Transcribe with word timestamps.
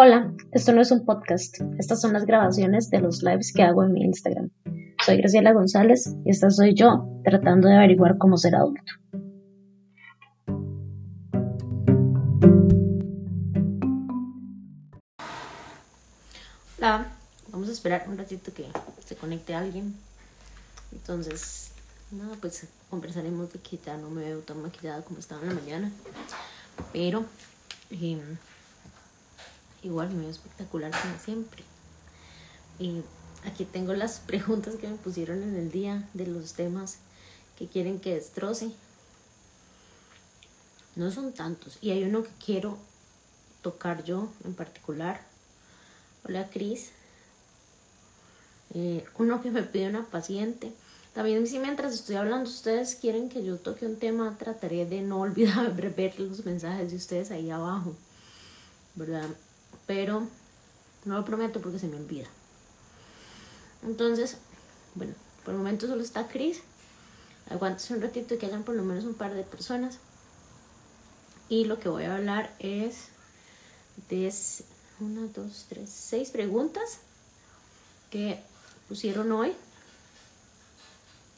Hola, 0.00 0.32
esto 0.52 0.72
no 0.72 0.80
es 0.80 0.92
un 0.92 1.04
podcast, 1.04 1.56
estas 1.76 2.00
son 2.00 2.12
las 2.12 2.24
grabaciones 2.24 2.88
de 2.88 3.00
los 3.00 3.24
lives 3.24 3.52
que 3.52 3.64
hago 3.64 3.82
en 3.82 3.92
mi 3.92 4.04
Instagram. 4.04 4.48
Soy 5.04 5.16
Graciela 5.16 5.52
González 5.52 6.14
y 6.24 6.30
esta 6.30 6.52
soy 6.52 6.72
yo 6.72 7.08
tratando 7.24 7.66
de 7.66 7.74
averiguar 7.74 8.16
cómo 8.16 8.36
ser 8.36 8.54
adulto. 8.54 8.92
Hola, 16.78 17.08
vamos 17.50 17.68
a 17.68 17.72
esperar 17.72 18.04
un 18.06 18.18
ratito 18.18 18.54
que 18.54 18.66
se 19.04 19.16
conecte 19.16 19.56
alguien. 19.56 19.96
Entonces, 20.92 21.72
nada, 22.12 22.36
pues 22.40 22.68
conversaremos 22.88 23.52
de 23.52 23.58
que 23.58 23.80
no 24.00 24.10
me 24.10 24.26
veo 24.26 24.38
tan 24.42 24.62
maquillada 24.62 25.02
como 25.02 25.18
estaba 25.18 25.42
en 25.42 25.48
la 25.48 25.54
mañana. 25.56 25.90
Pero... 26.92 27.24
Eh, 27.90 28.20
igual 29.88 30.10
me 30.10 30.22
veo 30.22 30.30
espectacular 30.30 30.90
como 30.90 31.18
siempre. 31.18 31.64
Y 32.78 33.02
aquí 33.44 33.64
tengo 33.64 33.94
las 33.94 34.20
preguntas 34.26 34.76
que 34.76 34.88
me 34.88 34.96
pusieron 34.96 35.42
en 35.42 35.56
el 35.56 35.70
día 35.70 36.08
de 36.14 36.26
los 36.26 36.52
temas 36.54 36.98
que 37.58 37.66
quieren 37.66 37.98
que 37.98 38.14
destroce. 38.14 38.70
No 40.94 41.10
son 41.10 41.32
tantos. 41.32 41.78
Y 41.80 41.90
hay 41.90 42.04
uno 42.04 42.22
que 42.22 42.30
quiero 42.44 42.78
tocar 43.62 44.04
yo 44.04 44.28
en 44.44 44.54
particular. 44.54 45.20
Hola 46.24 46.48
Cris. 46.50 46.90
Eh, 48.74 49.04
uno 49.18 49.40
que 49.40 49.50
me 49.50 49.62
pide 49.62 49.88
una 49.88 50.04
paciente. 50.06 50.72
También 51.14 51.46
si 51.46 51.58
mientras 51.58 51.94
estoy 51.94 52.16
hablando 52.16 52.48
ustedes 52.48 52.94
quieren 52.94 53.28
que 53.28 53.44
yo 53.44 53.56
toque 53.56 53.86
un 53.86 53.96
tema, 53.96 54.36
trataré 54.38 54.86
de 54.86 55.00
no 55.00 55.20
olvidar 55.20 55.74
ver 55.74 56.20
los 56.20 56.44
mensajes 56.44 56.90
de 56.90 56.96
ustedes 56.96 57.30
ahí 57.30 57.50
abajo. 57.50 57.94
¿Verdad? 58.94 59.28
Pero 59.88 60.28
no 61.06 61.16
lo 61.16 61.24
prometo 61.24 61.60
porque 61.60 61.78
se 61.78 61.88
me 61.88 61.96
olvida. 61.96 62.26
Entonces, 63.82 64.36
bueno, 64.94 65.14
por 65.44 65.54
el 65.54 65.58
momento 65.58 65.88
solo 65.88 66.02
está 66.02 66.28
Chris. 66.28 66.60
Aguántese 67.48 67.94
un 67.94 68.02
ratito 68.02 68.34
y 68.34 68.38
que 68.38 68.46
hagan 68.46 68.64
por 68.64 68.74
lo 68.74 68.84
menos 68.84 69.04
un 69.04 69.14
par 69.14 69.34
de 69.34 69.42
personas. 69.44 69.98
Y 71.48 71.64
lo 71.64 71.80
que 71.80 71.88
voy 71.88 72.04
a 72.04 72.14
hablar 72.14 72.54
es 72.58 73.06
de 74.10 74.30
una, 75.00 75.26
dos, 75.34 75.64
tres, 75.70 75.88
seis 75.88 76.30
preguntas 76.30 76.98
que 78.10 78.42
pusieron 78.88 79.32
hoy 79.32 79.54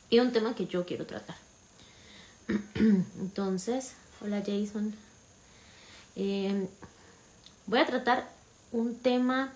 y 0.08 0.18
un 0.18 0.32
tema 0.32 0.56
que 0.56 0.66
yo 0.66 0.84
quiero 0.84 1.06
tratar. 1.06 1.36
Entonces, 2.74 3.92
hola 4.20 4.42
Jason. 4.44 4.92
Eh, 6.16 6.66
voy 7.66 7.78
a 7.78 7.86
tratar 7.86 8.39
un 8.72 8.96
tema 8.96 9.52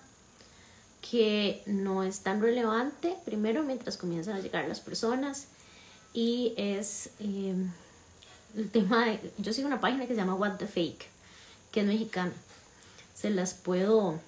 que 1.09 1.61
no 1.65 2.03
es 2.03 2.21
tan 2.21 2.41
relevante, 2.41 3.15
primero 3.25 3.63
mientras 3.63 3.97
comienzan 3.97 4.35
a 4.35 4.39
llegar 4.39 4.67
las 4.67 4.79
personas, 4.79 5.47
y 6.13 6.53
es 6.57 7.09
em, 7.19 7.71
el 8.55 8.69
tema 8.71 9.05
de, 9.05 9.31
yo 9.37 9.53
sigo 9.53 9.67
una 9.67 9.81
página 9.81 10.07
que 10.07 10.13
se 10.13 10.19
llama 10.19 10.35
What 10.35 10.57
the 10.57 10.67
Fake, 10.67 11.05
que 11.71 11.81
es 11.81 11.85
mexicana, 11.85 12.33
se 13.13 13.29
las 13.29 13.53
puedo 13.53 14.19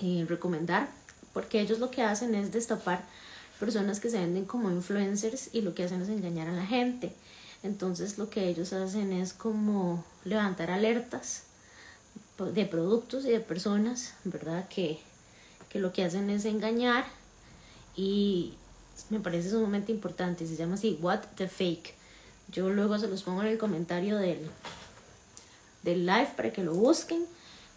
eh, 0.00 0.24
recomendar, 0.28 0.88
porque 1.34 1.60
ellos 1.60 1.78
lo 1.78 1.90
que 1.90 2.02
hacen 2.02 2.34
es 2.34 2.52
destapar 2.52 3.04
personas 3.60 4.00
que 4.00 4.10
se 4.10 4.18
venden 4.18 4.44
como 4.44 4.70
influencers 4.70 5.50
y 5.52 5.60
lo 5.60 5.74
que 5.74 5.84
hacen 5.84 6.02
es 6.02 6.08
engañar 6.08 6.48
a 6.48 6.52
la 6.52 6.66
gente. 6.66 7.12
Entonces 7.62 8.18
lo 8.18 8.28
que 8.28 8.48
ellos 8.48 8.72
hacen 8.72 9.12
es 9.12 9.32
como 9.32 10.04
levantar 10.24 10.70
alertas 10.70 11.44
de 12.46 12.66
productos 12.66 13.24
y 13.24 13.30
de 13.30 13.40
personas, 13.40 14.14
¿verdad? 14.24 14.68
Que, 14.68 14.98
que 15.68 15.78
lo 15.78 15.92
que 15.92 16.04
hacen 16.04 16.30
es 16.30 16.44
engañar 16.44 17.04
y 17.96 18.54
me 19.10 19.20
parece 19.20 19.50
sumamente 19.50 19.92
importante. 19.92 20.46
Se 20.46 20.56
llama 20.56 20.74
así, 20.74 20.98
What 21.00 21.20
the 21.36 21.48
Fake. 21.48 21.94
Yo 22.48 22.70
luego 22.70 22.98
se 22.98 23.08
los 23.08 23.22
pongo 23.22 23.42
en 23.42 23.48
el 23.48 23.58
comentario 23.58 24.16
del, 24.18 24.40
del 25.82 26.06
live 26.06 26.30
para 26.36 26.52
que 26.52 26.62
lo 26.62 26.74
busquen, 26.74 27.24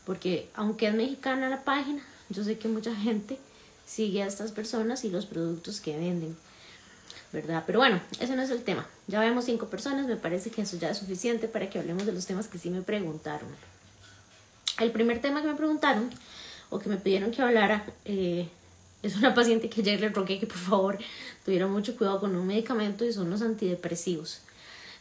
porque 0.05 0.49
aunque 0.53 0.87
es 0.87 0.93
mexicana 0.93 1.49
la 1.49 1.63
página, 1.63 2.01
yo 2.29 2.43
sé 2.43 2.57
que 2.57 2.67
mucha 2.67 2.95
gente 2.95 3.37
sigue 3.85 4.23
a 4.23 4.27
estas 4.27 4.51
personas 4.51 5.05
y 5.05 5.09
los 5.09 5.25
productos 5.25 5.79
que 5.79 5.97
venden. 5.97 6.35
¿verdad? 7.35 7.63
Pero 7.67 7.79
bueno, 7.79 8.01
ese 8.19 8.35
no 8.35 8.41
es 8.41 8.49
el 8.49 8.63
tema. 8.63 8.87
Ya 9.07 9.19
vemos 9.19 9.45
cinco 9.45 9.67
personas, 9.67 10.07
me 10.07 10.15
parece 10.15 10.51
que 10.51 10.61
eso 10.61 10.77
ya 10.77 10.89
es 10.89 10.97
suficiente 10.97 11.47
para 11.47 11.69
que 11.69 11.79
hablemos 11.79 12.05
de 12.05 12.13
los 12.13 12.25
temas 12.25 12.47
que 12.47 12.57
sí 12.57 12.69
me 12.69 12.81
preguntaron. 12.81 13.49
El 14.79 14.91
primer 14.91 15.21
tema 15.21 15.41
que 15.41 15.47
me 15.47 15.55
preguntaron 15.55 16.09
o 16.69 16.79
que 16.79 16.89
me 16.89 16.97
pidieron 16.97 17.31
que 17.31 17.41
hablara 17.41 17.85
eh, 18.03 18.49
es 19.03 19.15
una 19.15 19.33
paciente 19.33 19.69
que 19.69 19.81
ayer 19.81 19.99
le 20.01 20.09
rogué 20.09 20.39
que 20.39 20.47
por 20.47 20.57
favor 20.57 20.97
tuviera 21.45 21.67
mucho 21.67 21.95
cuidado 21.95 22.19
con 22.19 22.35
un 22.35 22.47
medicamento 22.47 23.05
y 23.05 23.13
son 23.13 23.29
los 23.29 23.41
antidepresivos. 23.41 24.41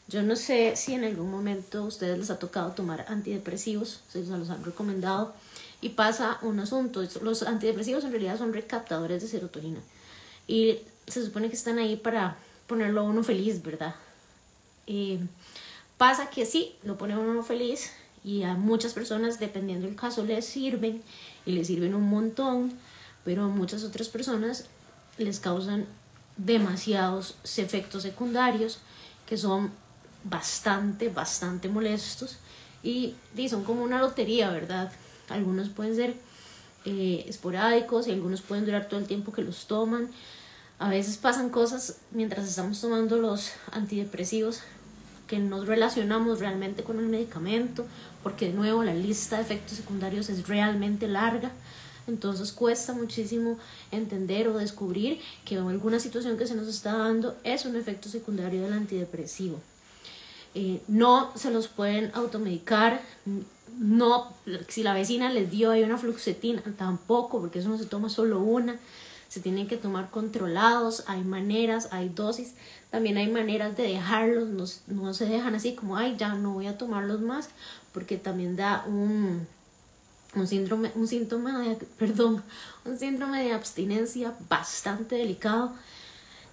Yo 0.06 0.22
no 0.22 0.36
sé 0.36 0.76
si 0.76 0.92
en 0.92 1.04
algún 1.04 1.30
momento 1.30 1.78
a 1.78 1.86
ustedes 1.86 2.18
les 2.18 2.30
ha 2.30 2.38
tocado 2.38 2.72
tomar 2.72 3.06
antidepresivos, 3.08 4.02
se 4.08 4.22
los 4.22 4.50
han 4.50 4.62
recomendado 4.62 5.34
y 5.80 5.90
pasa 5.90 6.38
un 6.42 6.60
asunto. 6.60 7.02
Los 7.22 7.42
antidepresivos 7.42 8.04
en 8.04 8.10
realidad 8.10 8.38
son 8.38 8.52
recaptadores 8.52 9.22
de 9.22 9.28
serotonina 9.28 9.80
y 10.46 10.78
se 11.06 11.24
supone 11.24 11.48
que 11.48 11.56
están 11.56 11.78
ahí 11.78 11.96
para 11.96 12.36
ponerlo 12.66 13.00
a 13.00 13.04
uno 13.04 13.24
feliz, 13.24 13.62
¿verdad? 13.62 13.94
Eh, 14.86 15.18
pasa 15.96 16.28
que 16.28 16.44
sí, 16.44 16.76
lo 16.82 16.98
pone 16.98 17.16
uno 17.16 17.42
feliz, 17.42 17.90
y 18.24 18.42
a 18.42 18.54
muchas 18.54 18.94
personas, 18.94 19.38
dependiendo 19.38 19.86
del 19.86 19.96
caso, 19.96 20.24
les 20.24 20.46
sirven 20.46 21.02
y 21.44 21.52
les 21.52 21.66
sirven 21.66 21.94
un 21.94 22.08
montón, 22.08 22.72
pero 23.24 23.44
a 23.44 23.48
muchas 23.48 23.84
otras 23.84 24.08
personas 24.08 24.64
les 25.18 25.38
causan 25.40 25.86
demasiados 26.36 27.36
efectos 27.56 28.02
secundarios 28.02 28.78
que 29.26 29.36
son 29.36 29.70
bastante, 30.24 31.10
bastante 31.10 31.68
molestos 31.68 32.38
y, 32.82 33.14
son 33.48 33.62
como 33.62 33.82
una 33.82 34.00
lotería, 34.00 34.50
¿verdad? 34.50 34.90
Algunos 35.28 35.68
pueden 35.68 35.94
ser 35.94 36.16
eh, 36.84 37.24
esporádicos 37.28 38.06
y 38.06 38.12
algunos 38.12 38.40
pueden 38.42 38.64
durar 38.64 38.88
todo 38.88 39.00
el 39.00 39.06
tiempo 39.06 39.32
que 39.32 39.42
los 39.42 39.66
toman. 39.66 40.08
A 40.78 40.88
veces 40.88 41.18
pasan 41.18 41.50
cosas 41.50 41.98
mientras 42.10 42.48
estamos 42.48 42.80
tomando 42.80 43.18
los 43.18 43.52
antidepresivos 43.70 44.60
nos 45.38 45.66
relacionamos 45.66 46.40
realmente 46.40 46.82
con 46.82 46.98
el 46.98 47.06
medicamento, 47.06 47.86
porque 48.22 48.48
de 48.48 48.54
nuevo 48.54 48.82
la 48.82 48.94
lista 48.94 49.36
de 49.36 49.42
efectos 49.42 49.76
secundarios 49.76 50.28
es 50.30 50.46
realmente 50.48 51.08
larga. 51.08 51.52
Entonces 52.06 52.52
cuesta 52.52 52.92
muchísimo 52.92 53.58
entender 53.90 54.48
o 54.48 54.58
descubrir 54.58 55.20
que 55.44 55.56
alguna 55.56 55.98
situación 55.98 56.36
que 56.36 56.46
se 56.46 56.54
nos 56.54 56.68
está 56.68 56.96
dando 56.96 57.36
es 57.44 57.64
un 57.64 57.76
efecto 57.76 58.08
secundario 58.08 58.62
del 58.62 58.74
antidepresivo. 58.74 59.60
Eh, 60.54 60.80
no 60.86 61.32
se 61.36 61.50
los 61.50 61.66
pueden 61.66 62.12
automedicar, 62.14 63.00
no, 63.78 64.32
si 64.68 64.82
la 64.84 64.94
vecina 64.94 65.30
les 65.30 65.50
dio 65.50 65.70
ahí 65.70 65.82
una 65.82 65.98
fluxetina, 65.98 66.62
tampoco, 66.76 67.40
porque 67.40 67.58
eso 67.58 67.68
no 67.68 67.78
se 67.78 67.86
toma 67.86 68.08
solo 68.08 68.38
una, 68.40 68.78
se 69.28 69.40
tienen 69.40 69.66
que 69.66 69.76
tomar 69.76 70.10
controlados, 70.10 71.02
hay 71.08 71.24
maneras, 71.24 71.88
hay 71.90 72.08
dosis, 72.08 72.52
también 72.94 73.16
hay 73.16 73.26
maneras 73.26 73.76
de 73.76 73.88
dejarlos, 73.88 74.82
no, 74.86 75.02
no 75.02 75.14
se 75.14 75.26
dejan 75.26 75.56
así 75.56 75.74
como, 75.74 75.96
ay, 75.96 76.14
ya 76.16 76.36
no 76.36 76.52
voy 76.52 76.68
a 76.68 76.78
tomarlos 76.78 77.20
más, 77.20 77.48
porque 77.92 78.18
también 78.18 78.54
da 78.54 78.84
un, 78.86 79.48
un 80.36 80.46
síndrome, 80.46 80.92
un 80.94 81.08
síntoma 81.08 81.58
de, 81.58 81.74
perdón, 81.98 82.44
un 82.84 82.96
síndrome 82.96 83.42
de 83.42 83.52
abstinencia 83.52 84.36
bastante 84.48 85.16
delicado. 85.16 85.74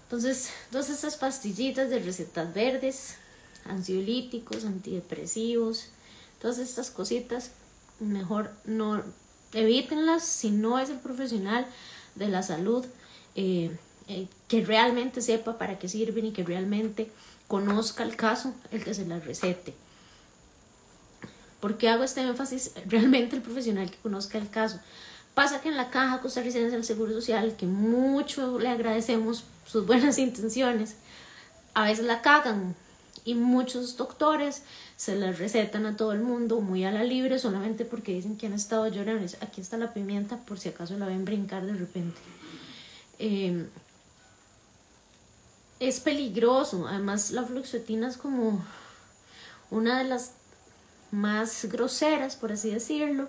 Entonces, 0.06 0.50
todas 0.72 0.90
estas 0.90 1.16
pastillitas 1.16 1.91
de 1.91 2.00
recetas 2.00 2.51
verdes, 2.56 3.18
ansiolíticos, 3.65 4.65
antidepresivos, 4.65 5.89
todas 6.42 6.57
estas 6.57 6.89
cositas, 6.89 7.51
mejor 8.00 8.51
no 8.65 9.04
evítenlas 9.54 10.25
si 10.25 10.50
no 10.50 10.80
es 10.80 10.89
el 10.89 10.98
profesional 10.98 11.68
de 12.15 12.30
la 12.30 12.42
salud 12.42 12.83
eh, 13.36 13.77
eh, 14.12 14.28
que 14.50 14.66
realmente 14.66 15.22
sepa 15.22 15.58
para 15.58 15.80
qué 15.80 15.88
sirven 15.88 16.25
y 16.25 16.31
que 16.34 16.44
realmente 16.44 17.10
conozca 17.48 18.04
el 18.04 18.18
caso 18.18 18.54
el 18.72 18.84
que 18.84 18.94
se 18.94 19.06
las 19.06 19.24
recete. 19.24 19.74
¿Por 21.62 21.78
qué 21.78 21.88
hago 21.88 22.04
este 22.04 22.19
énfasis? 22.19 22.74
Realmente 22.88 23.38
el 23.38 23.42
profesional 23.42 23.90
que 23.90 23.96
conozca 24.00 24.38
el 24.38 24.50
caso. 24.50 24.81
Pasa 25.34 25.62
que 25.62 25.69
en 25.69 25.78
la 25.78 25.92
Caja 25.92 26.19
Costarricense 26.19 26.72
del 26.72 26.84
Seguro 26.84 27.13
Social, 27.13 27.56
que 27.56 27.68
mucho 27.68 28.60
le 28.60 28.68
agradecemos 28.68 29.46
sus 29.66 29.86
buenas 29.86 30.18
intenciones, 30.28 30.96
a 31.74 31.86
veces 31.86 32.04
la 32.04 32.22
cagan 32.22 32.75
y 33.24 33.36
muchos 33.36 33.96
doctores 33.96 34.63
se 34.98 35.16
las 35.16 35.40
recetan 35.40 35.86
a 35.86 35.96
todo 35.96 36.12
el 36.12 36.22
mundo 36.22 36.60
muy 36.60 36.84
a 36.84 36.92
la 36.92 37.06
libre 37.06 37.40
solamente 37.40 37.86
porque 37.86 38.13
dicen 38.13 38.36
que 38.36 38.48
han 38.48 38.54
estado 38.54 38.90
llorando. 38.90 39.25
Aquí 39.40 39.62
está 39.62 39.78
la 39.78 39.94
pimienta 39.94 40.36
por 40.36 40.60
si 40.60 40.68
acaso 40.68 40.98
la 40.98 41.06
ven 41.06 41.24
brincar 41.24 41.66
de 41.66 41.75
repente. 41.75 42.19
Em, 43.19 43.68
es 45.81 46.00
peligroso. 46.00 46.88
Además, 46.88 47.31
la 47.31 47.44
fluoxetina 47.44 48.07
es 48.07 48.16
como 48.16 48.63
una 49.72 49.98
de 49.98 50.06
las 50.06 50.33
más 51.10 51.66
groseras, 51.66 52.38
por 52.38 52.54
así 52.54 52.69
decirlo. 52.69 53.28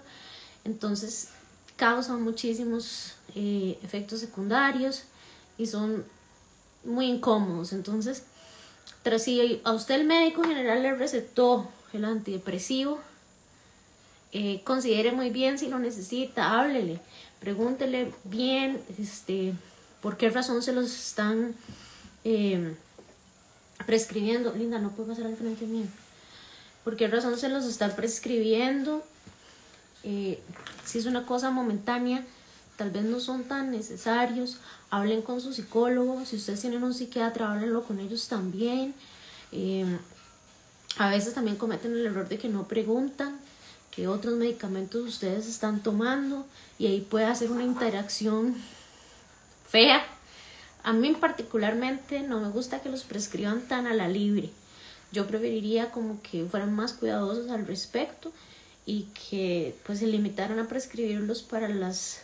entonces 0.64 1.30
causan 1.74 2.22
muchísimos 2.22 3.14
eh, 3.34 3.78
efectos 3.82 4.20
secundarios 4.20 5.04
y 5.58 5.66
son 5.66 6.04
muy 6.84 7.06
incómodos. 7.06 7.72
Entonces, 7.72 8.24
tras 9.02 9.24
si 9.24 9.60
a 9.64 9.72
usted 9.72 9.96
el 9.96 10.06
médico 10.06 10.44
general 10.44 10.82
le 10.82 10.94
recetó 10.94 11.68
el 11.92 12.04
antidepresivo, 12.04 13.00
eh, 14.32 14.62
considere 14.64 15.10
muy 15.12 15.30
bien 15.30 15.58
si 15.58 15.68
lo 15.68 15.78
necesita, 15.78 16.60
háblele, 16.60 17.00
pregúntele 17.40 18.12
bien 18.24 18.80
este, 18.98 19.54
por 20.02 20.16
qué 20.16 20.30
razón 20.30 20.62
se 20.62 20.72
los 20.72 20.86
están 20.86 21.56
eh, 22.24 22.74
prescribiendo. 23.86 24.52
Linda, 24.52 24.78
no 24.78 24.90
puedo 24.90 25.10
pasar 25.10 25.26
al 25.26 25.36
frente 25.36 25.66
mío. 25.66 25.86
¿Por 26.84 26.96
qué 26.96 27.08
razón 27.08 27.38
se 27.38 27.48
los 27.48 27.64
están 27.64 27.94
prescribiendo? 27.94 29.04
Eh, 30.04 30.40
si 30.84 30.98
es 30.98 31.06
una 31.06 31.26
cosa 31.26 31.50
momentánea, 31.50 32.24
tal 32.76 32.90
vez 32.90 33.04
no 33.04 33.20
son 33.20 33.44
tan 33.44 33.70
necesarios. 33.70 34.58
Hablen 34.90 35.22
con 35.22 35.40
su 35.40 35.52
psicólogo. 35.52 36.24
Si 36.26 36.36
ustedes 36.36 36.60
tienen 36.60 36.82
un 36.82 36.94
psiquiatra, 36.94 37.52
háblenlo 37.52 37.84
con 37.84 38.00
ellos 38.00 38.28
también. 38.28 38.94
Eh, 39.52 39.86
a 40.98 41.08
veces 41.08 41.34
también 41.34 41.56
cometen 41.56 41.92
el 41.92 42.06
error 42.06 42.28
de 42.28 42.38
que 42.38 42.48
no 42.48 42.68
preguntan 42.68 43.38
qué 43.90 44.08
otros 44.08 44.34
medicamentos 44.34 45.06
ustedes 45.06 45.46
están 45.46 45.82
tomando 45.82 46.46
y 46.78 46.86
ahí 46.86 47.00
puede 47.00 47.26
hacer 47.26 47.50
una 47.50 47.62
interacción 47.62 48.56
fea. 49.68 50.04
A 50.84 50.92
mí 50.92 51.14
particularmente 51.18 52.20
no 52.20 52.40
me 52.40 52.48
gusta 52.48 52.80
que 52.80 52.88
los 52.88 53.04
prescriban 53.04 53.62
tan 53.62 53.86
a 53.86 53.94
la 53.94 54.08
libre. 54.08 54.50
Yo 55.12 55.26
preferiría 55.26 55.90
como 55.90 56.20
que 56.22 56.44
fueran 56.46 56.74
más 56.74 56.92
cuidadosos 56.94 57.50
al 57.50 57.66
respecto 57.66 58.32
y 58.84 59.04
que 59.28 59.76
pues 59.86 60.00
se 60.00 60.06
limitaran 60.06 60.58
a 60.58 60.66
prescribirlos 60.68 61.42
para 61.42 61.68
las 61.68 62.22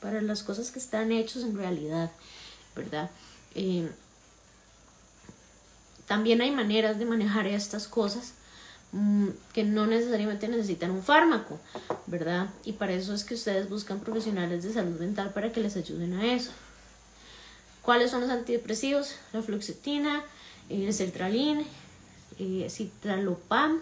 para 0.00 0.22
las 0.22 0.42
cosas 0.42 0.70
que 0.70 0.78
están 0.78 1.12
hechos 1.12 1.42
en 1.42 1.56
realidad, 1.56 2.10
¿verdad? 2.74 3.10
Eh, 3.54 3.86
también 6.06 6.40
hay 6.40 6.50
maneras 6.50 6.98
de 6.98 7.04
manejar 7.04 7.46
estas 7.46 7.86
cosas 7.86 8.32
mm, 8.92 9.28
que 9.52 9.62
no 9.62 9.86
necesariamente 9.86 10.48
necesitan 10.48 10.90
un 10.90 11.02
fármaco, 11.02 11.60
¿verdad? 12.06 12.48
Y 12.64 12.72
para 12.72 12.92
eso 12.92 13.12
es 13.12 13.24
que 13.24 13.34
ustedes 13.34 13.68
buscan 13.68 14.00
profesionales 14.00 14.62
de 14.62 14.72
salud 14.72 14.98
mental 14.98 15.32
para 15.34 15.52
que 15.52 15.60
les 15.60 15.76
ayuden 15.76 16.14
a 16.14 16.32
eso. 16.32 16.50
¿Cuáles 17.90 18.12
son 18.12 18.20
los 18.20 18.30
antidepresivos? 18.30 19.16
La 19.32 19.42
fluoxetina, 19.42 20.24
el 20.68 20.94
sertralin, 20.94 21.66
eh, 22.38 22.68
citralopam 22.70 23.80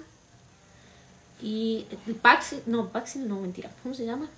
y 1.42 1.84
el 2.06 2.14
Paxil, 2.14 2.62
no, 2.64 2.88
Paxil 2.88 3.28
no, 3.28 3.38
mentira, 3.42 3.70
¿cómo 3.82 3.94
se 3.94 4.06
llama? 4.06 4.30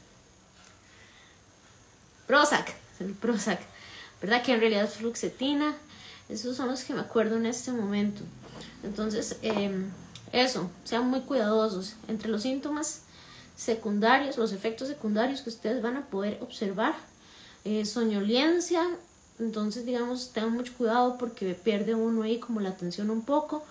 Prozac, 2.27 2.75
el 2.99 3.13
Prozac, 3.13 3.61
¿verdad? 4.21 4.43
Que 4.43 4.55
en 4.55 4.59
realidad 4.59 4.87
es 4.87 4.95
fluoxetina, 4.95 5.77
esos 6.29 6.57
son 6.57 6.67
los 6.67 6.83
que 6.83 6.93
me 6.93 7.01
acuerdo 7.03 7.37
en 7.37 7.47
este 7.47 7.71
momento. 7.71 8.23
Entonces, 8.83 9.37
em, 9.41 9.93
eso, 10.33 10.69
sean 10.83 11.07
muy 11.07 11.21
cuidadosos. 11.21 11.95
Entre 12.09 12.29
los 12.29 12.43
síntomas 12.43 13.03
secundarios, 13.55 14.37
los 14.37 14.51
efectos 14.51 14.89
secundarios 14.89 15.43
que 15.43 15.51
ustedes 15.51 15.81
van 15.81 15.97
a 15.97 16.07
poder 16.07 16.39
observar, 16.43 16.97
eh, 17.65 17.87
soñolencia, 17.87 18.85
entonces 19.41 19.87
digamos, 19.87 20.33
tengan 20.33 20.53
mucho 20.53 20.75
cuidado 20.77 21.19
porque 21.19 21.55
pierde 21.55 21.95
uno 21.95 22.23
ahí 22.23 22.39
como 22.39 22.61
la 22.61 22.71
atención 22.71 23.11
un 23.11 23.23
poco. 23.23 23.65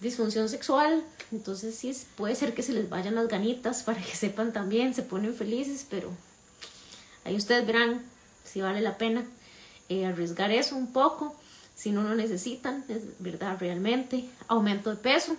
Disfunción 0.00 0.48
sexual, 0.48 1.02
entonces 1.32 1.74
sí 1.74 1.96
puede 2.16 2.34
ser 2.34 2.54
que 2.54 2.62
se 2.62 2.74
les 2.74 2.88
vayan 2.90 3.14
las 3.14 3.28
ganitas 3.28 3.82
para 3.82 4.00
que 4.00 4.14
sepan 4.14 4.52
también, 4.52 4.94
se 4.94 5.02
ponen 5.02 5.34
felices, 5.34 5.86
pero 5.88 6.10
ahí 7.24 7.34
ustedes 7.34 7.66
verán 7.66 8.02
si 8.44 8.60
vale 8.60 8.80
la 8.82 8.98
pena 8.98 9.24
eh, 9.88 10.04
arriesgar 10.04 10.50
eso 10.50 10.76
un 10.76 10.92
poco 10.92 11.34
si 11.76 11.92
no 11.92 12.02
lo 12.02 12.14
necesitan, 12.14 12.84
es 12.88 13.02
verdad, 13.18 13.58
realmente. 13.60 14.24
Aumento 14.48 14.88
de 14.88 14.96
peso, 14.96 15.36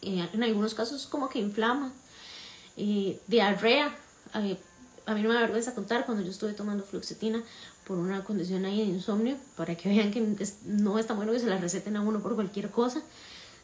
eh, 0.00 0.26
en 0.32 0.42
algunos 0.42 0.74
casos 0.74 1.06
como 1.06 1.28
que 1.28 1.38
inflama. 1.38 1.92
Eh, 2.78 3.20
diarrea, 3.26 3.94
a 4.32 4.40
mí 5.14 5.22
no 5.22 5.28
me 5.28 5.34
da 5.34 5.40
vergüenza 5.40 5.74
contar 5.74 6.06
cuando 6.06 6.24
yo 6.24 6.30
estuve 6.30 6.54
tomando 6.54 6.82
fluoxetina 6.82 7.42
por 7.86 7.98
una 7.98 8.24
condición 8.24 8.64
ahí 8.64 8.78
de 8.78 8.86
insomnio, 8.86 9.36
para 9.56 9.76
que 9.76 9.88
vean 9.88 10.10
que 10.10 10.20
no 10.64 10.98
es 10.98 11.06
tan 11.06 11.16
bueno 11.16 11.32
que 11.32 11.38
se 11.38 11.46
la 11.46 11.58
receten 11.58 11.96
a 11.96 12.02
uno 12.02 12.20
por 12.20 12.34
cualquier 12.34 12.70
cosa. 12.70 13.02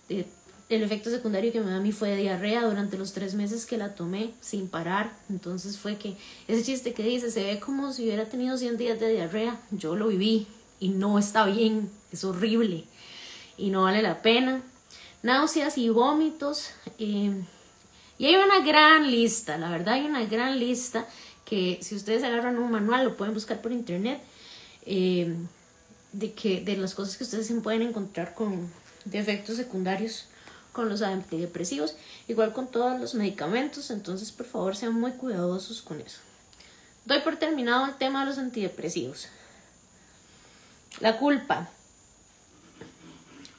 el 0.09 0.83
efecto 0.83 1.11
secundario 1.11 1.53
que 1.53 1.61
me 1.61 1.71
da 1.71 1.79
a 1.79 1.81
mí 1.81 1.93
fue 1.93 2.17
diarrea 2.17 2.65
durante 2.65 2.97
los 2.97 3.13
tres 3.13 3.35
meses 3.35 3.67
que 3.67 3.77
la 3.77 3.95
tomé 3.95 4.33
sin 4.41 4.69
parar. 4.69 5.13
Entonces 5.29 5.77
fue 5.77 5.97
que 5.97 6.17
ese 6.47 6.63
chiste 6.63 6.95
que 6.95 7.03
dice, 7.03 7.31
se 7.31 7.43
ve 7.43 7.61
como 7.61 7.93
si 7.93 8.05
hubiera 8.05 8.27
tenido 8.27 8.57
100 8.57 8.77
días 8.77 9.01
de 9.01 9.11
diarrea, 9.11 9.61
yo 9.73 9.97
lo 9.97 10.09
viví 10.09 10.47
y 10.79 10.91
no 10.91 11.19
está 11.19 11.45
bien, 11.47 11.91
es 12.13 12.23
horrible 12.25 12.85
y 13.59 13.71
no 13.71 13.83
vale 13.83 14.03
la 14.03 14.23
pena. 14.23 14.63
Náuseas 15.23 15.79
y 15.79 15.89
vómitos. 15.89 16.71
Eh, 16.99 17.43
y 18.19 18.27
hay 18.27 18.37
una 18.37 18.61
gran 18.61 19.11
lista, 19.11 19.59
la 19.59 19.69
verdad 19.69 19.95
hay 19.95 20.05
una 20.05 20.25
gran 20.27 20.59
lista 20.59 21.09
que 21.53 21.81
si 21.83 21.95
ustedes 21.95 22.23
agarran 22.23 22.59
un 22.59 22.71
manual 22.71 23.05
lo 23.05 23.15
pueden 23.15 23.35
buscar 23.35 23.61
por 23.61 23.73
internet 23.73 24.23
eh, 24.87 25.37
de, 26.15 26.33
que, 26.33 26.63
de 26.63 26.79
las 26.79 26.95
cosas 26.95 27.19
que 27.19 27.25
ustedes 27.25 27.47
se 27.47 27.55
pueden 27.57 27.83
encontrar 27.83 28.33
con 28.33 28.73
de 29.05 29.19
efectos 29.19 29.59
secundarios 29.59 30.29
con 30.73 30.89
los 30.89 31.03
antidepresivos, 31.03 31.95
igual 32.27 32.55
con 32.55 32.69
todos 32.69 32.99
los 32.99 33.15
medicamentos, 33.15 33.91
entonces 33.91 34.33
por 34.33 34.47
favor 34.47 34.77
sean 34.77 34.99
muy 34.99 35.11
cuidadosos 35.13 35.83
con 35.83 36.01
eso. 36.01 36.21
Doy 37.05 37.21
por 37.21 37.37
terminado 37.37 37.85
el 37.85 37.97
tema 37.97 38.21
de 38.21 38.31
los 38.31 38.39
antidepresivos. 38.39 39.29
La 41.01 41.19
culpa. 41.19 41.69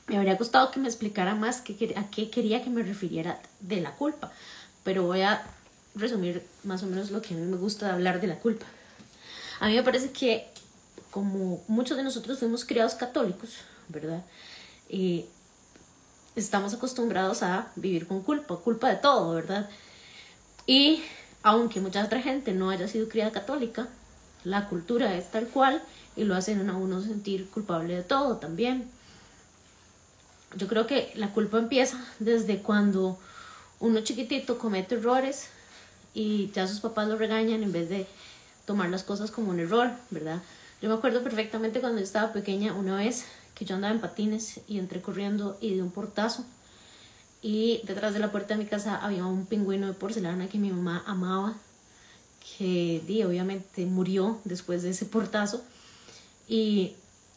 Me 0.07 0.17
habría 0.17 0.33
gustado 0.33 0.71
que 0.71 0.79
me 0.79 0.87
explicara 0.87 1.35
más 1.35 1.61
qué, 1.61 1.93
a 1.95 2.09
qué 2.09 2.31
quería 2.31 2.63
que 2.63 2.71
me 2.71 2.81
refiriera 2.81 3.39
de 3.59 3.81
la 3.81 3.95
culpa, 3.95 4.31
pero 4.83 5.03
voy 5.03 5.21
a 5.21 5.45
resumir 5.95 6.45
más 6.63 6.83
o 6.83 6.87
menos 6.87 7.11
lo 7.11 7.21
que 7.21 7.33
a 7.33 7.37
mí 7.37 7.45
me 7.45 7.57
gusta 7.57 7.93
hablar 7.93 8.19
de 8.21 8.27
la 8.27 8.39
culpa. 8.39 8.65
A 9.59 9.67
mí 9.67 9.75
me 9.75 9.83
parece 9.83 10.11
que 10.11 10.47
como 11.11 11.63
muchos 11.67 11.95
de 11.95 12.03
nosotros 12.03 12.39
fuimos 12.39 12.65
criados 12.65 12.95
católicos, 12.95 13.49
¿verdad? 13.87 14.23
Y 14.89 15.25
estamos 16.35 16.73
acostumbrados 16.73 17.43
a 17.43 17.71
vivir 17.75 18.07
con 18.07 18.21
culpa, 18.21 18.57
culpa 18.57 18.89
de 18.89 18.95
todo, 18.95 19.33
¿verdad? 19.35 19.69
Y 20.65 21.03
aunque 21.43 21.81
mucha 21.81 22.03
otra 22.03 22.21
gente 22.21 22.53
no 22.53 22.69
haya 22.69 22.87
sido 22.87 23.07
criada 23.07 23.31
católica, 23.31 23.87
la 24.43 24.67
cultura 24.67 25.15
es 25.15 25.29
tal 25.29 25.47
cual 25.47 25.83
y 26.15 26.23
lo 26.23 26.35
hacen 26.35 26.67
a 26.69 26.75
uno 26.75 27.01
sentir 27.01 27.47
culpable 27.49 27.95
de 27.95 28.03
todo 28.03 28.37
también. 28.37 28.89
Yo 30.55 30.67
creo 30.67 30.87
que 30.87 31.11
la 31.15 31.31
culpa 31.31 31.57
empieza 31.57 32.03
desde 32.19 32.61
cuando 32.61 33.19
uno 33.79 34.01
chiquitito 34.01 34.57
comete 34.57 34.95
errores 34.95 35.49
y 36.13 36.51
ya 36.51 36.67
sus 36.67 36.79
papás 36.79 37.07
lo 37.07 37.17
regañan 37.17 37.63
en 37.63 37.71
vez 37.71 37.89
de 37.89 38.07
tomar 38.65 38.89
las 38.89 39.03
cosas 39.03 39.31
como 39.31 39.51
un 39.51 39.59
error, 39.59 39.91
¿verdad? 40.09 40.41
Yo 40.81 40.89
me 40.89 40.95
acuerdo 40.95 41.23
perfectamente 41.23 41.79
cuando 41.79 42.01
estaba 42.01 42.33
pequeña 42.33 42.73
una 42.73 42.95
vez 42.95 43.25
que 43.55 43.65
yo 43.65 43.75
andaba 43.75 43.93
en 43.93 44.01
patines 44.01 44.61
y 44.67 44.79
entré 44.79 45.01
corriendo 45.01 45.57
y 45.61 45.75
de 45.75 45.81
un 45.81 45.91
portazo 45.91 46.45
y 47.41 47.81
detrás 47.83 48.13
de 48.13 48.19
la 48.19 48.31
puerta 48.31 48.55
de 48.55 48.63
mi 48.63 48.69
casa 48.69 48.95
había 48.95 49.25
un 49.25 49.45
pingüino 49.45 49.87
de 49.87 49.93
porcelana 49.93 50.47
que 50.47 50.57
mi 50.57 50.71
mamá 50.71 51.03
amaba 51.05 51.55
que 52.57 53.01
di, 53.05 53.23
obviamente 53.23 53.85
murió 53.85 54.39
después 54.43 54.83
de 54.83 54.91
ese 54.91 55.05
portazo 55.05 55.63
y, 56.47 56.95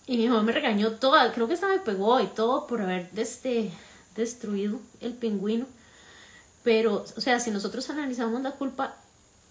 mi 0.09 0.29
mamá 0.29 0.43
me 0.43 0.53
regañó 0.53 0.93
toda, 0.93 1.33
creo 1.33 1.49
que 1.49 1.55
hasta 1.55 1.69
me 1.69 1.81
pegó 1.81 2.21
y 2.21 2.27
todo 2.27 2.67
por 2.67 2.81
haber 2.81 3.11
este, 3.17 3.73
destruido 4.15 4.79
el 5.01 5.15
pingüino. 5.15 5.67
Pero, 6.67 7.05
o 7.17 7.21
sea, 7.21 7.39
si 7.39 7.53
nosotros 7.53 7.89
analizamos 7.91 8.43
la 8.43 8.51
culpa 8.51 8.97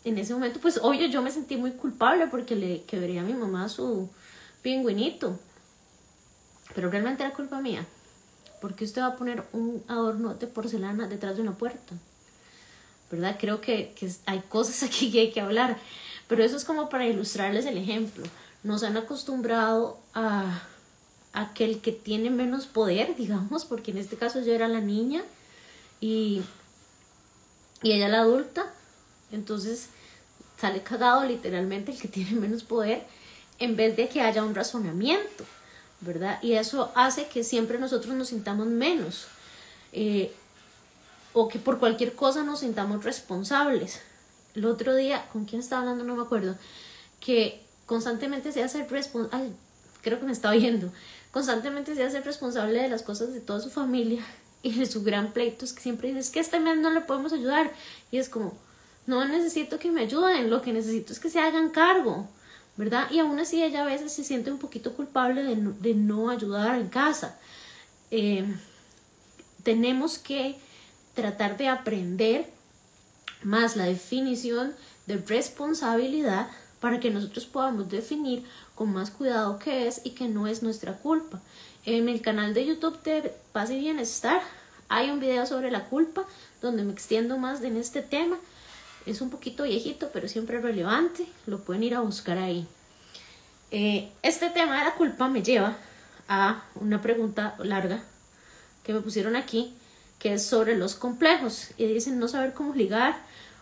en 0.03 0.17
ese 0.17 0.33
momento, 0.33 0.59
pues 0.59 0.81
obvio 0.83 1.07
yo 1.07 1.21
me 1.21 1.31
sentí 1.31 1.55
muy 1.55 1.71
culpable 1.71 2.27
porque 2.27 2.57
le 2.57 2.83
quebré 2.83 3.19
a 3.19 3.23
mi 3.23 3.33
mamá 3.33 3.69
su 3.69 4.09
pingüinito. 4.61 5.39
Pero 6.75 6.91
realmente 6.91 7.23
era 7.23 7.33
culpa 7.33 7.61
mía. 7.61 7.85
porque 8.59 8.83
usted 8.83 9.01
va 9.01 9.07
a 9.07 9.15
poner 9.15 9.45
un 9.53 9.81
adorno 9.87 10.33
de 10.33 10.47
porcelana 10.47 11.07
detrás 11.07 11.37
de 11.37 11.43
una 11.43 11.53
puerta? 11.53 11.95
¿Verdad? 13.09 13.37
Creo 13.39 13.61
que, 13.61 13.93
que 13.97 14.11
hay 14.25 14.41
cosas 14.49 14.83
aquí 14.89 15.09
que 15.09 15.21
hay 15.21 15.31
que 15.31 15.39
hablar. 15.39 15.77
Pero 16.27 16.43
eso 16.43 16.57
es 16.57 16.65
como 16.65 16.89
para 16.89 17.07
ilustrarles 17.07 17.65
el 17.65 17.77
ejemplo 17.77 18.25
nos 18.65 18.81
han 18.81 18.97
acostumbrado 18.97 19.99
a, 20.15 20.63
aquel 21.33 21.81
que 21.81 21.91
tiene 21.91 22.31
menos 22.31 22.65
poder, 22.65 23.15
digamos, 23.17 23.63
porque 23.63 23.91
en 23.91 23.99
este 23.99 24.17
caso 24.17 24.41
yo 24.41 24.51
era 24.51 24.67
la 24.67 24.81
niña 24.81 25.23
y, 26.01 26.41
y 27.85 27.91
ella 27.91 28.09
la 28.09 28.21
adulta, 28.21 28.65
entonces 29.31 29.89
sale 30.59 30.81
cagado 30.81 31.23
literalmente 31.23 31.91
el 31.91 31.99
que 31.99 32.07
tiene 32.15 32.31
menos 32.31 32.63
poder 32.63 33.03
en 33.59 33.75
vez 33.75 33.95
de 33.95 34.09
que 34.09 34.21
haya 34.21 34.43
un 34.43 34.55
razonamiento, 34.55 35.45
¿verdad? 36.01 36.39
Y 36.41 36.53
eso 36.53 36.91
hace 36.95 37.27
que 37.27 37.43
siempre 37.43 37.77
nosotros 37.77 38.15
nos 38.15 38.29
sintamos 38.29 38.65
menos 38.65 39.27
eh, 39.93 40.33
o 41.33 41.47
que 41.47 41.59
por 41.59 41.77
cualquier 41.77 42.15
cosa 42.15 42.43
nos 42.43 42.61
sintamos 42.61 43.03
responsables. 43.03 44.01
el 44.55 44.65
otro 44.65 44.95
día, 44.95 45.29
¿con 45.31 45.45
quién 45.45 45.61
estaba 45.61 45.83
hablando? 45.83 46.03
No 46.05 46.15
me 46.15 46.23
acuerdo, 46.23 46.55
que 47.19 47.63
constantemente 47.85 48.51
se 48.51 48.63
hace 48.63 48.83
responsable, 48.87 49.51
creo 50.01 50.19
que 50.19 50.25
me 50.25 50.31
está 50.31 50.49
oyendo, 50.49 50.91
constantemente 51.29 51.93
se 51.93 52.03
hace 52.03 52.19
responsable 52.21 52.81
de 52.81 52.89
las 52.89 53.03
cosas 53.03 53.31
de 53.31 53.41
toda 53.41 53.59
su 53.59 53.69
familia 53.69 54.25
y 54.65 54.73
de 54.73 54.87
su 54.87 55.03
gran 55.03 55.31
pleito 55.31 55.63
es 55.63 55.73
que 55.73 55.81
siempre 55.83 56.07
dices 56.07 56.31
que 56.31 56.39
este 56.39 56.59
mes 56.59 56.75
no 56.77 56.89
le 56.89 57.01
podemos 57.01 57.31
ayudar 57.31 57.71
y 58.09 58.17
es 58.17 58.29
como, 58.29 58.57
no 59.05 59.23
necesito 59.23 59.77
que 59.77 59.91
me 59.91 60.01
ayuden, 60.01 60.49
lo 60.49 60.63
que 60.63 60.73
necesito 60.73 61.13
es 61.13 61.19
que 61.19 61.29
se 61.29 61.39
hagan 61.39 61.69
cargo, 61.69 62.27
¿verdad? 62.75 63.07
Y 63.11 63.19
aún 63.19 63.39
así 63.39 63.63
ella 63.63 63.83
a 63.83 63.85
veces 63.85 64.11
se 64.11 64.23
siente 64.23 64.51
un 64.51 64.57
poquito 64.57 64.93
culpable 64.93 65.43
de 65.43 65.55
no, 65.55 65.71
de 65.73 65.93
no 65.93 66.31
ayudar 66.31 66.79
en 66.79 66.87
casa. 66.87 67.37
Eh, 68.09 68.43
tenemos 69.61 70.17
que 70.17 70.57
tratar 71.13 71.57
de 71.57 71.69
aprender 71.69 72.49
más 73.43 73.75
la 73.75 73.85
definición 73.85 74.73
de 75.05 75.17
responsabilidad 75.17 76.49
para 76.79 76.99
que 76.99 77.11
nosotros 77.11 77.45
podamos 77.45 77.87
definir 77.89 78.43
con 78.73 78.91
más 78.91 79.11
cuidado 79.11 79.59
qué 79.59 79.87
es 79.87 80.01
y 80.03 80.11
que 80.11 80.27
no 80.27 80.47
es 80.47 80.63
nuestra 80.63 80.93
culpa. 80.97 81.39
En 81.85 82.09
el 82.09 82.21
canal 82.21 82.55
de 82.55 82.65
YouTube 82.65 82.99
de 83.03 83.31
Paz 83.51 83.69
y 83.69 83.77
Bienestar 83.77 84.41
hay 84.89 85.11
un 85.11 85.19
video 85.19 85.45
sobre 85.45 85.69
la 85.69 85.85
culpa 85.85 86.25
donde 86.59 86.83
me 86.83 86.91
extiendo 86.91 87.37
más 87.37 87.61
en 87.61 87.77
este 87.77 88.01
tema. 88.01 88.37
Es 89.05 89.21
un 89.21 89.29
poquito 89.29 89.65
viejito, 89.65 90.09
pero 90.11 90.27
siempre 90.27 90.59
relevante. 90.59 91.27
Lo 91.45 91.59
pueden 91.59 91.83
ir 91.83 91.93
a 91.93 91.99
buscar 91.99 92.39
ahí. 92.39 92.67
Eh, 93.69 94.11
este 94.23 94.49
tema 94.49 94.79
de 94.79 94.85
la 94.85 94.95
culpa 94.95 95.27
me 95.29 95.43
lleva 95.43 95.77
a 96.27 96.63
una 96.73 97.03
pregunta 97.03 97.53
larga 97.59 98.01
que 98.83 98.91
me 98.91 99.01
pusieron 99.01 99.35
aquí, 99.35 99.75
que 100.17 100.33
es 100.33 100.43
sobre 100.43 100.75
los 100.75 100.95
complejos. 100.95 101.69
Y 101.77 101.85
dicen 101.85 102.17
no 102.17 102.27
saber 102.27 102.53
cómo 102.53 102.73
ligar, 102.73 103.15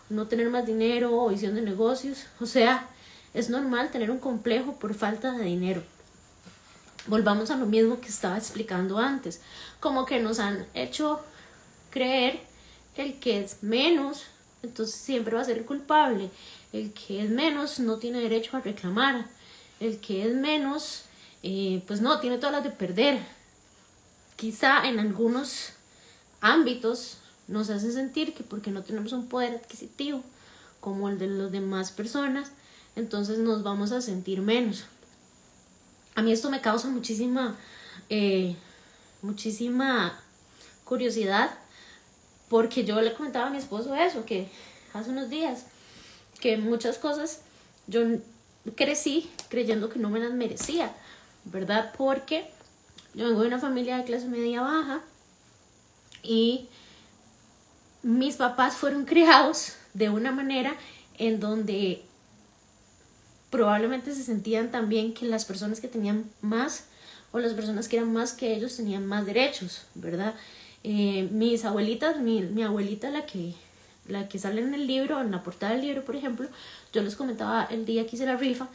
no 0.08 0.28
tener 0.28 0.48
más 0.48 0.64
dinero 0.64 1.14
o 1.14 1.28
visión 1.28 1.54
de 1.56 1.60
negocios. 1.60 2.24
O 2.40 2.46
sea, 2.46 2.88
es 3.34 3.50
normal 3.50 3.90
tener 3.90 4.10
un 4.10 4.18
complejo 4.18 4.78
por 4.78 4.94
falta 4.94 5.32
de 5.32 5.44
dinero. 5.44 5.82
Volvamos 7.06 7.50
a 7.50 7.56
lo 7.56 7.66
mismo 7.66 8.00
que 8.00 8.08
estaba 8.08 8.38
explicando 8.38 8.98
antes, 8.98 9.40
como 9.80 10.06
que 10.06 10.20
nos 10.20 10.38
han 10.38 10.66
hecho 10.74 11.20
creer 11.90 12.40
que 12.94 13.02
el 13.02 13.20
que 13.20 13.40
es 13.42 13.62
menos, 13.62 14.24
entonces 14.62 14.94
siempre 14.94 15.34
va 15.34 15.42
a 15.42 15.44
ser 15.44 15.58
el 15.58 15.64
culpable, 15.64 16.30
el 16.72 16.92
que 16.92 17.22
es 17.22 17.30
menos 17.30 17.78
no 17.78 17.98
tiene 17.98 18.20
derecho 18.20 18.56
a 18.56 18.60
reclamar, 18.60 19.26
el 19.80 20.00
que 20.00 20.26
es 20.26 20.34
menos, 20.34 21.02
eh, 21.42 21.82
pues 21.86 22.00
no, 22.00 22.20
tiene 22.20 22.38
todas 22.38 22.52
las 22.52 22.64
de 22.64 22.70
perder. 22.70 23.20
Quizá 24.36 24.88
en 24.88 24.98
algunos 24.98 25.70
ámbitos 26.40 27.18
nos 27.46 27.70
hace 27.70 27.92
sentir 27.92 28.34
que 28.34 28.42
porque 28.42 28.70
no 28.70 28.82
tenemos 28.82 29.12
un 29.12 29.28
poder 29.28 29.54
adquisitivo 29.54 30.22
como 30.80 31.08
el 31.08 31.18
de 31.18 31.26
las 31.28 31.52
demás 31.52 31.90
personas, 31.90 32.50
entonces 32.96 33.38
nos 33.38 33.62
vamos 33.62 33.92
a 33.92 34.00
sentir 34.00 34.40
menos. 34.40 34.84
A 36.14 36.22
mí 36.22 36.32
esto 36.32 36.50
me 36.50 36.60
causa 36.60 36.88
muchísima, 36.88 37.56
eh, 38.08 38.56
muchísima 39.22 40.20
curiosidad 40.84 41.50
porque 42.48 42.84
yo 42.84 43.00
le 43.00 43.14
comentaba 43.14 43.46
a 43.46 43.50
mi 43.50 43.58
esposo 43.58 43.94
eso, 43.94 44.24
que 44.24 44.48
hace 44.92 45.10
unos 45.10 45.28
días, 45.30 45.66
que 46.40 46.56
muchas 46.56 46.98
cosas 46.98 47.40
yo 47.86 48.00
crecí 48.76 49.30
creyendo 49.48 49.88
que 49.88 49.98
no 49.98 50.08
me 50.10 50.20
las 50.20 50.32
merecía, 50.32 50.94
¿verdad? 51.44 51.92
Porque 51.96 52.48
yo 53.14 53.26
vengo 53.26 53.42
de 53.42 53.48
una 53.48 53.58
familia 53.58 53.96
de 53.96 54.04
clase 54.04 54.28
media 54.28 54.62
baja 54.62 55.00
y 56.22 56.68
mis 58.02 58.36
papás 58.36 58.76
fueron 58.76 59.04
criados 59.06 59.74
de 59.94 60.10
una 60.10 60.32
manera 60.32 60.76
en 61.18 61.40
donde 61.40 62.04
probablemente 63.54 64.12
se 64.12 64.24
sentían 64.24 64.72
también 64.72 65.14
que 65.14 65.26
las 65.26 65.44
personas 65.44 65.80
que 65.80 65.86
tenían 65.86 66.28
más 66.40 66.86
o 67.30 67.38
las 67.38 67.52
personas 67.52 67.86
que 67.86 67.98
eran 67.98 68.12
más 68.12 68.32
que 68.32 68.52
ellos 68.52 68.76
tenían 68.76 69.06
más 69.06 69.26
derechos, 69.26 69.82
¿verdad? 69.94 70.34
Eh, 70.82 71.28
mis 71.30 71.64
abuelitas, 71.64 72.18
mi, 72.18 72.62
abuelita, 72.64 73.10
la 73.10 73.26
que, 73.26 73.54
la 74.08 74.26
que 74.26 74.40
sale 74.40 74.60
en 74.60 74.74
el 74.74 74.88
libro, 74.88 75.20
en 75.20 75.30
la 75.30 75.44
portada 75.44 75.70
del 75.70 75.82
libro, 75.82 76.04
por 76.04 76.16
ejemplo, 76.16 76.48
yo 76.92 77.00
les 77.02 77.14
comentaba 77.14 77.68
el 77.70 77.84
día 77.86 78.08
que 78.08 78.16
hice 78.16 78.26
la 78.26 78.36
rifa, 78.36 78.66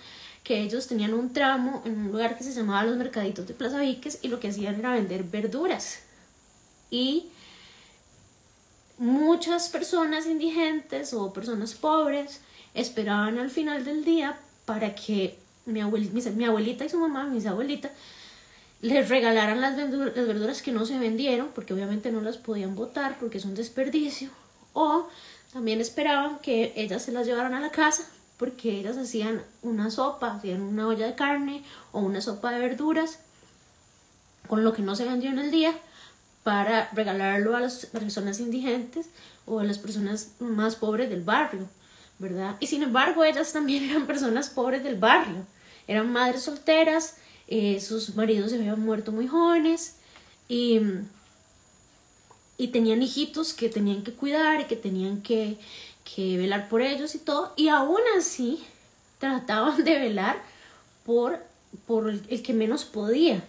que 0.45 0.61
ellos 0.61 0.87
tenían 0.87 1.13
un 1.13 1.33
tramo 1.33 1.81
en 1.83 1.97
un 1.97 2.07
lugar 2.13 2.37
que 2.37 2.45
se 2.45 2.53
llamaba 2.53 2.85
Los 2.85 2.95
Mercaditos 2.95 3.47
de 3.47 3.55
Plaza 3.55 3.81
Viques 3.81 4.19
y 4.21 4.29
lo 4.29 4.39
que 4.39 4.47
hacían 4.47 4.79
era 4.79 4.93
vender 4.93 5.23
verduras. 5.25 5.99
Y 6.89 7.27
muchas 8.97 9.67
personas 9.67 10.25
indigentes 10.25 11.13
o 11.13 11.33
personas 11.33 11.73
pobres 11.73 12.39
esperaban 12.73 13.39
al 13.39 13.49
final 13.49 13.83
del 13.83 14.05
día 14.05 14.39
para 14.69 14.93
que 14.93 15.35
mi, 15.65 15.81
abuelita, 15.81 16.85
y 16.85 16.89
su 16.89 16.99
mamá, 16.99 17.25
mis 17.25 17.47
abuelitas, 17.47 17.91
les 18.81 19.09
regalaran 19.09 19.61
las 19.61 19.75
verduras, 19.75 20.15
las 20.15 20.27
verduras 20.27 20.61
que 20.61 20.71
no 20.71 20.85
se 20.85 20.99
vendieron, 20.99 21.47
porque 21.55 21.73
obviamente 21.73 22.11
no 22.11 22.21
las 22.21 22.37
podían 22.37 22.75
botar 22.75 23.17
porque 23.19 23.39
es 23.39 23.45
un 23.45 23.55
desperdicio, 23.55 24.29
o 24.73 25.07
también 25.51 25.81
esperaban 25.81 26.37
que 26.37 26.71
ellas 26.75 27.01
se 27.01 27.11
las 27.11 27.25
llevaran 27.25 27.55
a 27.55 27.61
la 27.61 27.71
casa 27.71 28.03
porque 28.37 28.79
ellas 28.79 28.95
hacían 28.95 29.41
una 29.63 29.89
sopa, 29.89 30.35
hacían 30.35 30.61
una 30.61 30.87
olla 30.87 31.07
de 31.07 31.15
carne 31.15 31.63
o 31.91 32.01
una 32.01 32.21
sopa 32.21 32.51
de 32.51 32.59
verduras 32.59 33.19
con 34.47 34.63
lo 34.63 34.73
que 34.73 34.83
no 34.83 34.95
se 34.95 35.05
vendió 35.05 35.31
en 35.31 35.39
el 35.39 35.49
día 35.49 35.73
para 36.43 36.91
regalarlo 36.91 37.57
a 37.57 37.59
las 37.59 37.87
personas 37.87 38.39
indigentes 38.39 39.09
o 39.47 39.59
a 39.59 39.63
las 39.63 39.79
personas 39.79 40.33
más 40.39 40.75
pobres 40.75 41.09
del 41.09 41.23
barrio. 41.23 41.67
Y 42.59 42.67
sin 42.67 42.83
embargo, 42.83 43.23
ellas 43.23 43.53
también 43.53 43.83
eran 43.89 44.05
personas 44.05 44.49
pobres 44.49 44.83
del 44.83 44.95
barrio, 44.95 45.45
eran 45.87 46.11
madres 46.11 46.43
solteras, 46.43 47.17
eh, 47.47 47.79
sus 47.79 48.15
maridos 48.15 48.51
se 48.51 48.57
habían 48.57 48.79
muerto 48.79 49.11
muy 49.11 49.27
jóvenes 49.27 49.95
y, 50.47 50.81
y 52.57 52.67
tenían 52.67 53.01
hijitos 53.01 53.53
que 53.53 53.69
tenían 53.69 54.03
que 54.03 54.13
cuidar 54.13 54.61
y 54.61 54.65
que 54.65 54.75
tenían 54.75 55.21
que, 55.21 55.57
que 56.03 56.37
velar 56.37 56.69
por 56.69 56.81
ellos 56.81 57.15
y 57.15 57.19
todo, 57.19 57.53
y 57.55 57.69
aún 57.69 58.01
así 58.17 58.63
trataban 59.17 59.83
de 59.83 59.99
velar 59.99 60.41
por, 61.05 61.39
por 61.87 62.09
el, 62.09 62.23
el 62.29 62.43
que 62.43 62.53
menos 62.53 62.85
podía, 62.85 63.43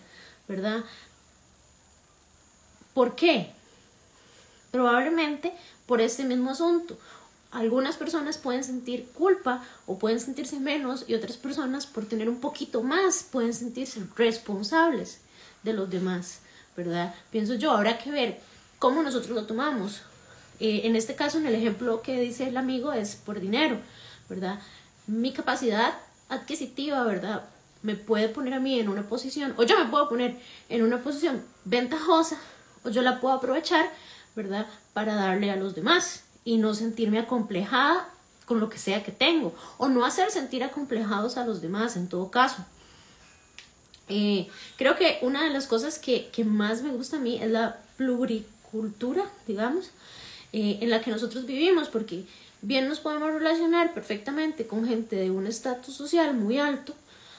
¿verdad? 0.48 0.84
¿Por 2.94 3.16
qué? 3.16 3.52
Probablemente 4.70 5.52
por 5.86 6.00
este 6.00 6.24
mismo 6.24 6.50
asunto 6.50 6.96
algunas 7.50 7.96
personas 7.96 8.38
pueden 8.38 8.62
sentir 8.62 9.08
culpa 9.12 9.64
o 9.86 9.98
pueden 9.98 10.20
sentirse 10.20 10.60
menos 10.60 11.04
y 11.08 11.14
otras 11.14 11.36
personas 11.36 11.86
por 11.86 12.06
tener 12.06 12.28
un 12.28 12.40
poquito 12.40 12.82
más 12.82 13.24
pueden 13.24 13.54
sentirse 13.54 14.00
responsables 14.16 15.20
de 15.62 15.72
los 15.72 15.90
demás, 15.90 16.40
¿verdad? 16.76 17.14
Pienso 17.30 17.54
yo, 17.54 17.72
habrá 17.72 17.98
que 17.98 18.10
ver 18.10 18.40
cómo 18.78 19.02
nosotros 19.02 19.34
lo 19.34 19.46
tomamos. 19.46 20.02
Eh, 20.60 20.82
en 20.84 20.94
este 20.94 21.14
caso, 21.14 21.38
en 21.38 21.46
el 21.46 21.54
ejemplo 21.54 22.02
que 22.02 22.20
dice 22.20 22.48
el 22.48 22.56
amigo, 22.56 22.92
es 22.92 23.16
por 23.16 23.40
dinero, 23.40 23.80
¿verdad? 24.28 24.60
Mi 25.06 25.32
capacidad 25.32 25.94
adquisitiva, 26.28 27.02
¿verdad? 27.02 27.48
Me 27.82 27.96
puede 27.96 28.28
poner 28.28 28.54
a 28.54 28.60
mí 28.60 28.78
en 28.78 28.88
una 28.88 29.08
posición, 29.08 29.54
o 29.56 29.64
yo 29.64 29.78
me 29.78 29.90
puedo 29.90 30.08
poner 30.08 30.38
en 30.68 30.82
una 30.82 31.02
posición 31.02 31.44
ventajosa, 31.64 32.38
o 32.84 32.90
yo 32.90 33.02
la 33.02 33.20
puedo 33.20 33.34
aprovechar, 33.34 33.90
¿verdad? 34.36 34.66
Para 34.92 35.16
darle 35.16 35.50
a 35.50 35.56
los 35.56 35.74
demás 35.74 36.24
y 36.44 36.58
no 36.58 36.74
sentirme 36.74 37.18
acomplejada 37.18 38.08
con 38.46 38.60
lo 38.60 38.68
que 38.68 38.78
sea 38.78 39.04
que 39.04 39.12
tengo 39.12 39.54
o 39.78 39.88
no 39.88 40.04
hacer 40.04 40.30
sentir 40.30 40.64
acomplejados 40.64 41.36
a 41.36 41.46
los 41.46 41.60
demás 41.60 41.96
en 41.96 42.08
todo 42.08 42.30
caso. 42.30 42.64
Eh, 44.08 44.48
creo 44.76 44.96
que 44.96 45.18
una 45.22 45.44
de 45.44 45.50
las 45.50 45.68
cosas 45.68 46.00
que, 46.00 46.30
más 46.44 46.82
me 46.82 46.90
gusta 46.90 47.18
a 47.18 47.20
mí 47.20 47.40
es 47.40 47.48
la 47.48 47.78
pluricultura, 47.96 49.24
digamos, 49.46 49.90
eh, 50.52 50.78
en 50.80 50.90
la 50.90 51.00
que 51.00 51.12
nosotros 51.12 51.46
vivimos, 51.46 51.88
porque 51.88 52.24
bien 52.60 52.88
nos 52.88 52.98
podemos 52.98 53.32
relacionar 53.32 53.94
perfectamente 53.94 54.66
con 54.66 54.84
gente 54.84 55.14
de 55.14 55.30
un 55.30 55.46
estatus 55.46 55.94
social 55.94 56.34
muy 56.34 56.58
alto, 56.58 56.94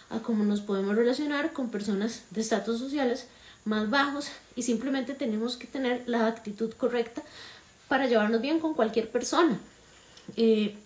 a 0.09 0.19
como 0.19 0.45
nos 0.45 0.61
podemos 0.61 0.95
relacionar 0.95 1.51
con 1.51 1.69
personas 1.69 2.23
de 2.29 2.39
estatus 2.39 2.79
sociales 2.79 3.27
más 3.65 3.89
bajos 3.89 4.29
y 4.55 4.63
simplemente 4.63 5.13
tenemos 5.13 5.57
que 5.57 5.67
tener 5.67 6.03
la 6.07 6.27
actitud 6.27 6.71
correcta 6.73 7.21
para 7.91 8.07
llevarnos 8.07 8.39
bien 8.39 8.61
con 8.61 8.73
cualquier 8.73 9.11
persona. 9.11 9.59
Eh, 10.37 10.77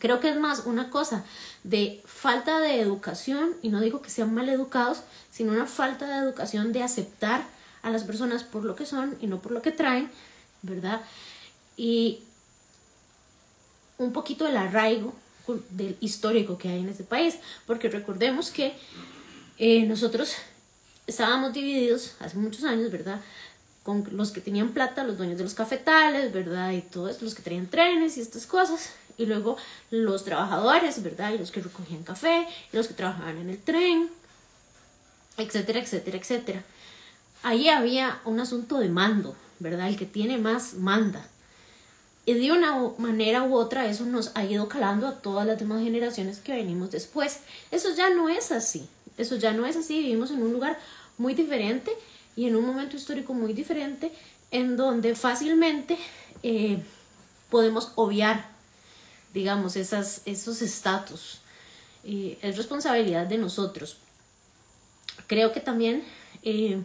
creo 0.00 0.18
que 0.18 0.30
es 0.30 0.36
más 0.36 0.64
una 0.66 0.90
cosa 0.90 1.24
de 1.62 2.02
falta 2.04 2.58
de 2.58 2.80
educación, 2.80 3.54
y 3.62 3.68
no 3.68 3.80
digo 3.80 4.02
que 4.02 4.10
sean 4.10 4.34
mal 4.34 4.48
educados, 4.48 5.02
sino 5.30 5.52
una 5.52 5.66
falta 5.66 6.08
de 6.08 6.26
educación 6.26 6.72
de 6.72 6.82
aceptar 6.82 7.44
a 7.84 7.90
las 7.90 8.02
personas 8.02 8.42
por 8.42 8.64
lo 8.64 8.74
que 8.74 8.84
son 8.84 9.16
y 9.20 9.28
no 9.28 9.40
por 9.40 9.52
lo 9.52 9.62
que 9.62 9.70
traen, 9.70 10.10
¿verdad? 10.62 11.02
Y 11.76 12.24
un 13.96 14.12
poquito 14.12 14.44
del 14.44 14.56
arraigo 14.56 15.14
del 15.70 15.96
histórico 16.00 16.58
que 16.58 16.68
hay 16.68 16.80
en 16.80 16.88
este 16.88 17.04
país, 17.04 17.38
porque 17.64 17.88
recordemos 17.88 18.50
que 18.50 18.74
eh, 19.56 19.86
nosotros 19.86 20.34
estábamos 21.06 21.52
divididos 21.52 22.16
hace 22.18 22.38
muchos 22.38 22.64
años, 22.64 22.90
¿verdad? 22.90 23.20
Con 23.82 24.06
los 24.12 24.30
que 24.30 24.40
tenían 24.40 24.70
plata, 24.70 25.04
los 25.04 25.18
dueños 25.18 25.38
de 25.38 25.44
los 25.44 25.54
cafetales, 25.54 26.32
¿verdad? 26.32 26.70
Y 26.72 26.82
todos 26.82 27.20
los 27.20 27.34
que 27.34 27.42
traían 27.42 27.66
trenes 27.66 28.16
y 28.16 28.20
estas 28.20 28.46
cosas. 28.46 28.90
y 29.18 29.26
luego 29.26 29.58
los 29.90 30.24
trabajadores, 30.24 31.02
¿verdad? 31.02 31.32
Y 31.34 31.38
los 31.38 31.50
que 31.50 31.60
recogían 31.60 32.02
café, 32.02 32.46
y 32.72 32.76
los 32.76 32.88
que 32.88 32.94
trabajaban 32.94 33.36
en 33.38 33.50
el 33.50 33.58
tren, 33.58 34.10
etcétera, 35.36 35.80
etcétera, 35.80 36.18
etcétera. 36.18 36.64
Ahí 37.42 37.68
había 37.68 38.20
un 38.24 38.40
asunto 38.40 38.78
de 38.78 38.88
mando, 38.88 39.36
¿verdad? 39.58 39.88
El 39.88 39.96
que 39.96 40.06
tiene 40.06 40.38
más 40.38 40.74
manda. 40.74 41.26
Y 42.24 42.34
de 42.34 42.52
una 42.52 42.76
manera 42.98 43.42
u 43.42 43.54
otra 43.54 43.86
eso 43.86 44.06
nos 44.06 44.30
ha 44.36 44.44
ido 44.44 44.68
calando 44.68 45.08
a 45.08 45.20
todas 45.20 45.46
las 45.46 45.58
demás 45.58 45.82
generaciones 45.82 46.38
que 46.38 46.54
venimos 46.54 46.90
después. 46.90 47.40
Eso 47.70 47.94
ya 47.94 48.10
no 48.10 48.28
es 48.28 48.52
así. 48.52 48.88
Eso 49.18 49.36
ya 49.36 49.52
no 49.52 49.66
es 49.66 49.76
así. 49.76 49.98
Vivimos 49.98 50.30
en 50.30 50.42
un 50.42 50.52
lugar 50.52 50.78
muy 51.18 51.34
diferente 51.34 51.92
y 52.36 52.46
en 52.46 52.56
un 52.56 52.66
momento 52.66 52.96
histórico 52.96 53.34
muy 53.34 53.52
diferente 53.52 54.12
en 54.50 54.76
donde 54.76 55.14
fácilmente 55.14 55.98
eh, 56.42 56.82
podemos 57.50 57.92
obviar, 57.96 58.48
digamos, 59.34 59.76
esas, 59.76 60.22
esos 60.24 60.62
estatus. 60.62 61.40
es 62.04 62.56
responsabilidad 62.56 63.26
de 63.26 63.38
nosotros. 63.38 63.98
Creo 65.26 65.52
que 65.52 65.60
también 65.60 66.04
eh, 66.42 66.82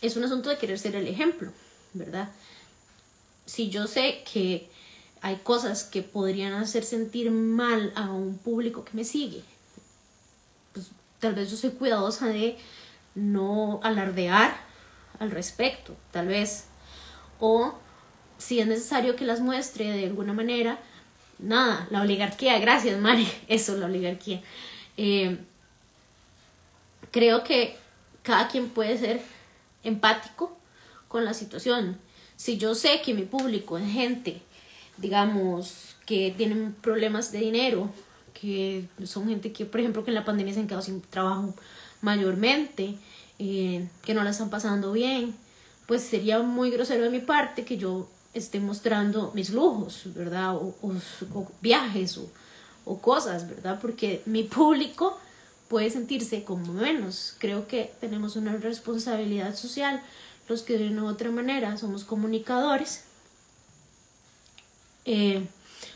es 0.00 0.16
un 0.16 0.24
asunto 0.24 0.48
de 0.50 0.58
querer 0.58 0.78
ser 0.78 0.96
el 0.96 1.06
ejemplo, 1.06 1.52
¿verdad? 1.92 2.30
Si 3.44 3.70
yo 3.70 3.86
sé 3.86 4.24
que 4.30 4.68
hay 5.20 5.36
cosas 5.36 5.84
que 5.84 6.02
podrían 6.02 6.52
hacer 6.54 6.84
sentir 6.84 7.30
mal 7.30 7.92
a 7.94 8.10
un 8.10 8.38
público 8.38 8.84
que 8.84 8.92
me 8.94 9.04
sigue, 9.04 9.42
pues 10.72 10.86
tal 11.20 11.34
vez 11.34 11.50
yo 11.50 11.56
soy 11.56 11.70
cuidadosa 11.70 12.26
de 12.26 12.58
no 13.16 13.80
alardear 13.82 14.56
al 15.18 15.32
respecto, 15.32 15.96
tal 16.12 16.28
vez. 16.28 16.66
O 17.40 17.74
si 18.38 18.60
es 18.60 18.66
necesario 18.68 19.16
que 19.16 19.24
las 19.24 19.40
muestre 19.40 19.90
de 19.90 20.04
alguna 20.04 20.32
manera, 20.32 20.78
nada, 21.40 21.88
la 21.90 22.02
oligarquía, 22.02 22.58
gracias 22.60 23.00
Mari, 23.00 23.26
eso, 23.48 23.76
la 23.76 23.86
oligarquía. 23.86 24.40
Eh, 24.96 25.38
creo 27.10 27.42
que 27.42 27.76
cada 28.22 28.46
quien 28.48 28.68
puede 28.68 28.96
ser 28.98 29.20
empático 29.82 30.56
con 31.08 31.24
la 31.24 31.34
situación. 31.34 31.98
Si 32.36 32.58
yo 32.58 32.74
sé 32.74 33.00
que 33.02 33.14
mi 33.14 33.22
público 33.22 33.78
es 33.78 33.90
gente, 33.90 34.42
digamos, 34.98 35.96
que 36.04 36.34
tienen 36.36 36.74
problemas 36.74 37.32
de 37.32 37.38
dinero, 37.38 37.90
que 38.34 38.84
son 39.04 39.28
gente 39.28 39.52
que, 39.52 39.64
por 39.64 39.80
ejemplo, 39.80 40.04
que 40.04 40.10
en 40.10 40.16
la 40.16 40.24
pandemia 40.26 40.52
se 40.52 40.60
han 40.60 40.66
quedado 40.66 40.82
sin 40.82 41.00
trabajo 41.00 41.54
mayormente, 42.00 42.96
eh, 43.38 43.88
que 44.02 44.14
no 44.14 44.24
la 44.24 44.30
están 44.30 44.50
pasando 44.50 44.92
bien, 44.92 45.34
pues 45.86 46.02
sería 46.02 46.40
muy 46.40 46.70
grosero 46.70 47.04
de 47.04 47.10
mi 47.10 47.20
parte 47.20 47.64
que 47.64 47.76
yo 47.76 48.08
esté 48.34 48.60
mostrando 48.60 49.32
mis 49.34 49.50
lujos, 49.50 50.02
¿verdad? 50.14 50.56
O, 50.56 50.74
viajes 51.60 52.18
o, 52.18 52.30
o, 52.84 52.98
cosas, 53.00 53.48
¿verdad? 53.48 53.78
Porque 53.80 54.22
mi 54.26 54.42
público 54.42 55.18
puede 55.68 55.90
sentirse 55.90 56.44
como 56.44 56.72
menos. 56.72 57.34
Creo 57.38 57.66
que 57.66 57.92
tenemos 58.00 58.36
una 58.36 58.56
responsabilidad 58.56 59.54
social, 59.54 60.02
los 60.48 60.62
que 60.62 60.78
de 60.78 60.88
una 60.88 61.04
u 61.04 61.06
otra 61.08 61.30
manera 61.30 61.76
somos 61.76 62.04
comunicadores, 62.04 63.04
eh, 65.04 65.46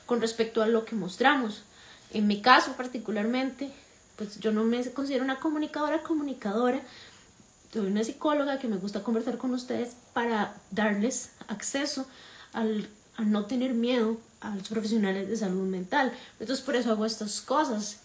con 0.06 0.20
respecto 0.20 0.62
a 0.62 0.66
lo 0.66 0.84
que 0.84 0.96
mostramos. 0.96 1.62
En 2.12 2.26
mi 2.26 2.40
caso 2.40 2.72
particularmente, 2.76 3.70
pues 4.20 4.38
yo 4.38 4.52
no 4.52 4.64
me 4.64 4.84
considero 4.90 5.24
una 5.24 5.40
comunicadora 5.40 6.02
comunicadora, 6.02 6.82
soy 7.72 7.86
una 7.86 8.04
psicóloga 8.04 8.58
que 8.58 8.68
me 8.68 8.76
gusta 8.76 9.02
conversar 9.02 9.38
con 9.38 9.54
ustedes 9.54 9.96
para 10.12 10.54
darles 10.70 11.30
acceso 11.48 12.04
al, 12.52 12.86
a 13.16 13.22
no 13.22 13.46
tener 13.46 13.72
miedo 13.72 14.18
a 14.42 14.54
los 14.54 14.68
profesionales 14.68 15.26
de 15.26 15.38
salud 15.38 15.66
mental. 15.66 16.12
Entonces 16.38 16.62
por 16.62 16.76
eso 16.76 16.90
hago 16.90 17.06
estas 17.06 17.40
cosas, 17.40 18.00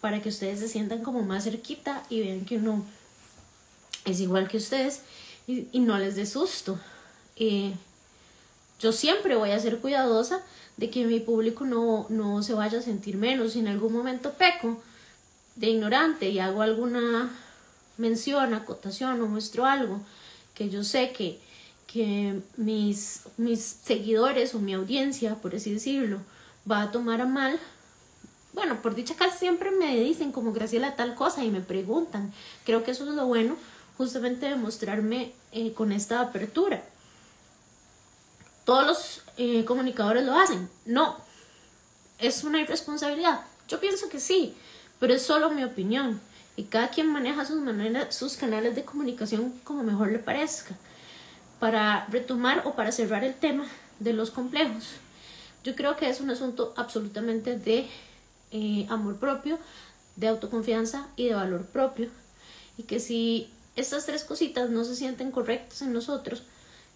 para 0.00 0.20
que 0.20 0.30
ustedes 0.30 0.58
se 0.58 0.66
sientan 0.66 1.04
como 1.04 1.22
más 1.22 1.44
cerquita 1.44 2.02
y 2.08 2.18
vean 2.18 2.44
que 2.44 2.56
uno 2.56 2.84
es 4.04 4.18
igual 4.18 4.48
que 4.48 4.56
ustedes 4.56 5.02
y, 5.46 5.78
no 5.78 5.98
les 5.98 6.16
dé 6.16 6.26
susto. 6.26 6.80
Eh, 7.36 7.74
yo 8.80 8.90
siempre 8.90 9.36
voy 9.36 9.52
a 9.52 9.60
ser 9.60 9.78
cuidadosa 9.78 10.42
de 10.78 10.90
que 10.90 11.06
mi 11.06 11.20
público 11.20 11.64
no, 11.64 12.06
no 12.08 12.42
se 12.42 12.54
vaya 12.54 12.80
a 12.80 12.82
sentir 12.82 13.16
menos. 13.16 13.52
Si 13.52 13.60
en 13.60 13.68
algún 13.68 13.92
momento 13.92 14.32
peco 14.32 14.82
de 15.60 15.68
ignorante 15.68 16.30
y 16.30 16.38
hago 16.38 16.62
alguna 16.62 17.30
mención, 17.98 18.54
acotación 18.54 19.20
o 19.20 19.26
muestro 19.26 19.66
algo 19.66 20.00
que 20.54 20.70
yo 20.70 20.82
sé 20.82 21.12
que, 21.12 21.38
que 21.86 22.40
mis, 22.56 23.24
mis 23.36 23.60
seguidores 23.60 24.54
o 24.54 24.58
mi 24.58 24.72
audiencia, 24.72 25.34
por 25.34 25.54
así 25.54 25.74
decirlo, 25.74 26.20
va 26.70 26.80
a 26.80 26.90
tomar 26.90 27.20
a 27.20 27.26
mal, 27.26 27.60
bueno, 28.54 28.80
por 28.80 28.94
dicha 28.94 29.14
casi 29.16 29.38
siempre 29.38 29.70
me 29.70 29.94
dicen 30.00 30.32
como 30.32 30.52
Graciela 30.52 30.96
tal 30.96 31.14
cosa 31.14 31.44
y 31.44 31.50
me 31.50 31.60
preguntan. 31.60 32.32
Creo 32.64 32.82
que 32.82 32.92
eso 32.92 33.04
es 33.04 33.10
lo 33.10 33.26
bueno 33.26 33.56
justamente 33.98 34.46
de 34.46 34.56
mostrarme 34.56 35.32
eh, 35.52 35.74
con 35.74 35.92
esta 35.92 36.20
apertura. 36.20 36.82
Todos 38.64 38.86
los 38.86 39.22
eh, 39.36 39.64
comunicadores 39.66 40.24
lo 40.24 40.34
hacen. 40.34 40.70
No, 40.86 41.18
es 42.18 42.44
una 42.44 42.60
irresponsabilidad. 42.60 43.42
Yo 43.68 43.78
pienso 43.78 44.08
que 44.08 44.20
sí, 44.20 44.56
pero 45.00 45.14
es 45.14 45.22
solo 45.22 45.50
mi 45.50 45.64
opinión 45.64 46.20
y 46.56 46.64
cada 46.64 46.88
quien 46.88 47.10
maneja 47.10 47.44
sus, 47.44 47.60
maneras, 47.60 48.14
sus 48.14 48.36
canales 48.36 48.76
de 48.76 48.84
comunicación 48.84 49.52
como 49.64 49.82
mejor 49.82 50.12
le 50.12 50.18
parezca. 50.18 50.76
Para 51.58 52.06
retomar 52.06 52.62
o 52.66 52.74
para 52.74 52.92
cerrar 52.92 53.24
el 53.24 53.34
tema 53.34 53.66
de 53.98 54.12
los 54.12 54.30
complejos, 54.30 54.92
yo 55.64 55.74
creo 55.74 55.96
que 55.96 56.08
es 56.08 56.20
un 56.20 56.30
asunto 56.30 56.72
absolutamente 56.76 57.58
de 57.58 57.88
eh, 58.50 58.86
amor 58.88 59.18
propio, 59.18 59.58
de 60.16 60.28
autoconfianza 60.28 61.08
y 61.16 61.28
de 61.28 61.34
valor 61.34 61.66
propio. 61.66 62.08
Y 62.76 62.84
que 62.84 63.00
si 63.00 63.50
estas 63.76 64.06
tres 64.06 64.24
cositas 64.24 64.70
no 64.70 64.84
se 64.84 64.96
sienten 64.96 65.30
correctas 65.30 65.82
en 65.82 65.92
nosotros, 65.92 66.42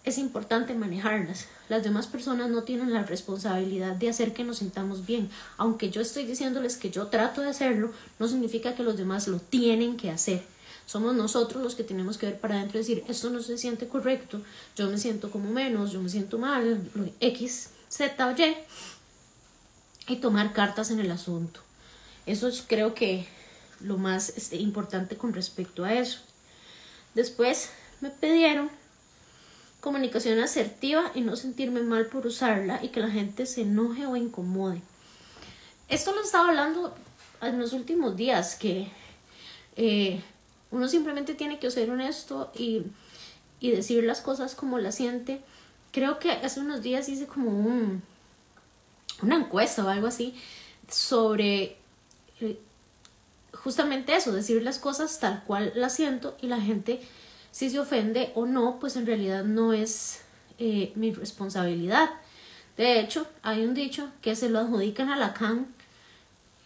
es 0.05 0.19
importante 0.19 0.75
manejarlas. 0.75 1.47
Las 1.67 1.83
demás 1.83 2.07
personas 2.07 2.49
no 2.49 2.63
tienen 2.63 2.93
la 2.93 3.03
responsabilidad 3.03 3.95
de 3.95 4.09
hacer 4.09 4.33
que 4.33 4.43
nos 4.43 4.59
sintamos 4.59 5.05
bien. 5.05 5.29
Aunque 5.57 5.89
yo 5.89 5.99
estoy 6.01 6.25
diciéndoles 6.25 6.77
que 6.77 6.91
yo 6.91 7.07
trato 7.07 7.41
de 7.41 7.49
hacerlo, 7.49 7.91
no 8.19 8.27
significa 8.27 8.75
que 8.75 8.83
los 8.83 8.97
demás 8.97 9.27
lo 9.27 9.39
tienen 9.39 9.97
que 9.97 10.11
hacer. 10.11 10.43
Somos 10.85 11.15
nosotros 11.15 11.63
los 11.63 11.73
que 11.73 11.83
tenemos 11.83 12.19
que 12.19 12.27
ver 12.27 12.39
para 12.39 12.57
adentro 12.57 12.77
y 12.77 12.81
decir, 12.81 13.03
esto 13.07 13.31
no 13.31 13.41
se 13.41 13.57
siente 13.57 13.87
correcto, 13.87 14.41
yo 14.75 14.87
me 14.87 14.99
siento 14.99 15.31
como 15.31 15.49
menos, 15.49 15.91
yo 15.91 15.99
me 15.99 16.09
siento 16.09 16.37
mal, 16.37 16.87
X, 17.19 17.71
Z 17.89 18.27
o 18.27 18.31
Y, 18.31 18.55
y 20.07 20.17
tomar 20.17 20.53
cartas 20.53 20.91
en 20.91 20.99
el 20.99 21.09
asunto. 21.09 21.61
Eso 22.27 22.47
es 22.47 22.63
creo 22.67 22.93
que 22.93 23.27
lo 23.79 23.97
más 23.97 24.29
este, 24.37 24.57
importante 24.57 25.17
con 25.17 25.33
respecto 25.33 25.83
a 25.83 25.93
eso. 25.95 26.19
Después 27.15 27.71
me 28.01 28.11
pidieron 28.11 28.69
comunicación 29.85 30.39
asertiva 30.39 31.11
y 31.13 31.21
no 31.21 31.35
sentirme 31.35 31.83
mal 31.83 32.07
por 32.07 32.25
usarla 32.25 32.83
y 32.83 32.89
que 32.89 32.99
la 32.99 33.11
gente 33.11 33.45
se 33.45 33.61
enoje 33.61 34.07
o 34.07 34.15
incomode. 34.15 34.81
Esto 35.89 36.11
lo 36.15 36.21
estaba 36.21 36.49
hablando 36.49 36.95
en 37.39 37.59
los 37.59 37.71
últimos 37.71 38.15
días, 38.15 38.55
que 38.55 38.89
eh, 39.75 40.23
uno 40.71 40.87
simplemente 40.87 41.35
tiene 41.35 41.59
que 41.59 41.69
ser 41.69 41.91
honesto 41.91 42.51
y, 42.55 42.81
y, 43.59 43.69
decir 43.69 44.03
las 44.03 44.21
cosas 44.21 44.55
como 44.55 44.79
las 44.79 44.95
siente. 44.95 45.41
Creo 45.91 46.17
que 46.17 46.31
hace 46.31 46.61
unos 46.61 46.81
días 46.81 47.07
hice 47.07 47.27
como 47.27 47.51
un, 47.51 48.01
una 49.21 49.35
encuesta 49.35 49.85
o 49.85 49.89
algo 49.89 50.07
así 50.07 50.33
sobre 50.89 51.77
eh, 52.41 52.59
justamente 53.53 54.15
eso, 54.15 54.31
decir 54.31 54.63
las 54.63 54.79
cosas 54.79 55.19
tal 55.19 55.43
cual 55.43 55.71
las 55.75 55.93
siento 55.93 56.35
y 56.41 56.47
la 56.47 56.59
gente 56.59 57.01
si 57.55 57.69
se 57.69 57.79
ofende 57.79 58.33
o 58.35 58.45
no, 58.45 58.79
pues 58.81 58.97
en 58.97 59.05
realidad 59.05 59.45
no 59.45 59.71
es 59.71 60.19
eh, 60.59 60.91
mi 60.95 61.13
responsabilidad. 61.13 62.09
De 62.75 62.99
hecho, 62.99 63.25
hay 63.43 63.63
un 63.63 63.73
dicho 63.73 64.09
que 64.21 64.35
se 64.35 64.49
lo 64.49 64.59
adjudican 64.59 65.07
a 65.09 65.15
Lacan, 65.15 65.65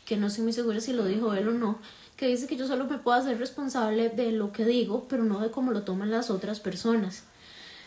que 0.05 0.17
no 0.17 0.25
estoy 0.25 0.45
muy 0.45 0.53
segura 0.53 0.81
si 0.81 0.93
lo 0.93 1.05
dijo 1.05 1.35
él 1.35 1.47
o 1.47 1.51
no, 1.51 1.77
que 2.15 2.25
dice 2.25 2.47
que 2.47 2.57
yo 2.57 2.65
solo 2.65 2.85
me 2.85 2.97
puedo 2.97 3.15
hacer 3.15 3.37
responsable 3.37 4.09
de 4.09 4.31
lo 4.31 4.51
que 4.51 4.65
digo, 4.65 5.05
pero 5.07 5.23
no 5.23 5.39
de 5.41 5.51
cómo 5.51 5.71
lo 5.73 5.83
toman 5.83 6.09
las 6.09 6.31
otras 6.31 6.59
personas. 6.59 7.21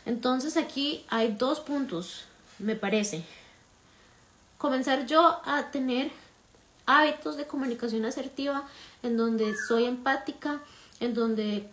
Entonces 0.06 0.56
aquí 0.56 1.04
hay 1.08 1.34
dos 1.36 1.58
puntos, 1.58 2.26
me 2.60 2.76
parece. 2.76 3.24
Comenzar 4.58 5.06
yo 5.06 5.40
a 5.44 5.72
tener 5.72 6.12
hábitos 6.86 7.36
de 7.36 7.48
comunicación 7.48 8.04
asertiva 8.04 8.64
en 9.02 9.16
donde 9.16 9.56
soy 9.56 9.86
empática, 9.86 10.60
en 11.00 11.14
donde 11.14 11.68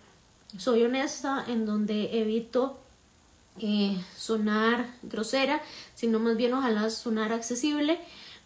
soy 0.57 0.83
honesta, 0.83 1.43
en 1.47 1.65
donde 1.65 2.19
evito 2.19 2.79
eh, 3.59 3.97
sonar 4.17 4.87
grosera, 5.03 5.61
sino 5.95 6.19
más 6.19 6.37
bien 6.37 6.53
ojalá 6.53 6.89
sonar 6.89 7.33
accesible, 7.33 7.99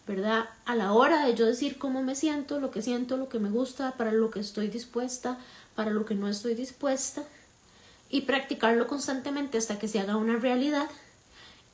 ¿verdad? 0.08 0.50
A 0.66 0.76
la 0.76 0.92
hora 0.94 1.26
de 1.26 1.36
yo 1.36 1.46
decir 1.46 1.78
cómo 1.78 2.02
me 2.02 2.16
siento, 2.16 2.60
lo 2.60 2.72
que 2.72 2.82
siento, 2.82 3.18
lo 3.18 3.30
que 3.30 3.40
me 3.40 3.50
gusta, 3.50 3.92
para 3.92 4.12
lo 4.12 4.32
que 4.32 4.40
estoy 4.40 4.68
dispuesta, 4.68 5.38
para 5.76 5.92
lo 5.92 6.06
que 6.06 6.16
no 6.16 6.28
estoy 6.28 6.56
dispuesta, 6.56 7.24
y 8.10 8.22
practicarlo 8.22 8.88
constantemente 8.88 9.58
hasta 9.58 9.80
que 9.80 9.88
se 9.88 10.00
haga 10.00 10.18
una 10.18 10.38
realidad. 10.38 10.90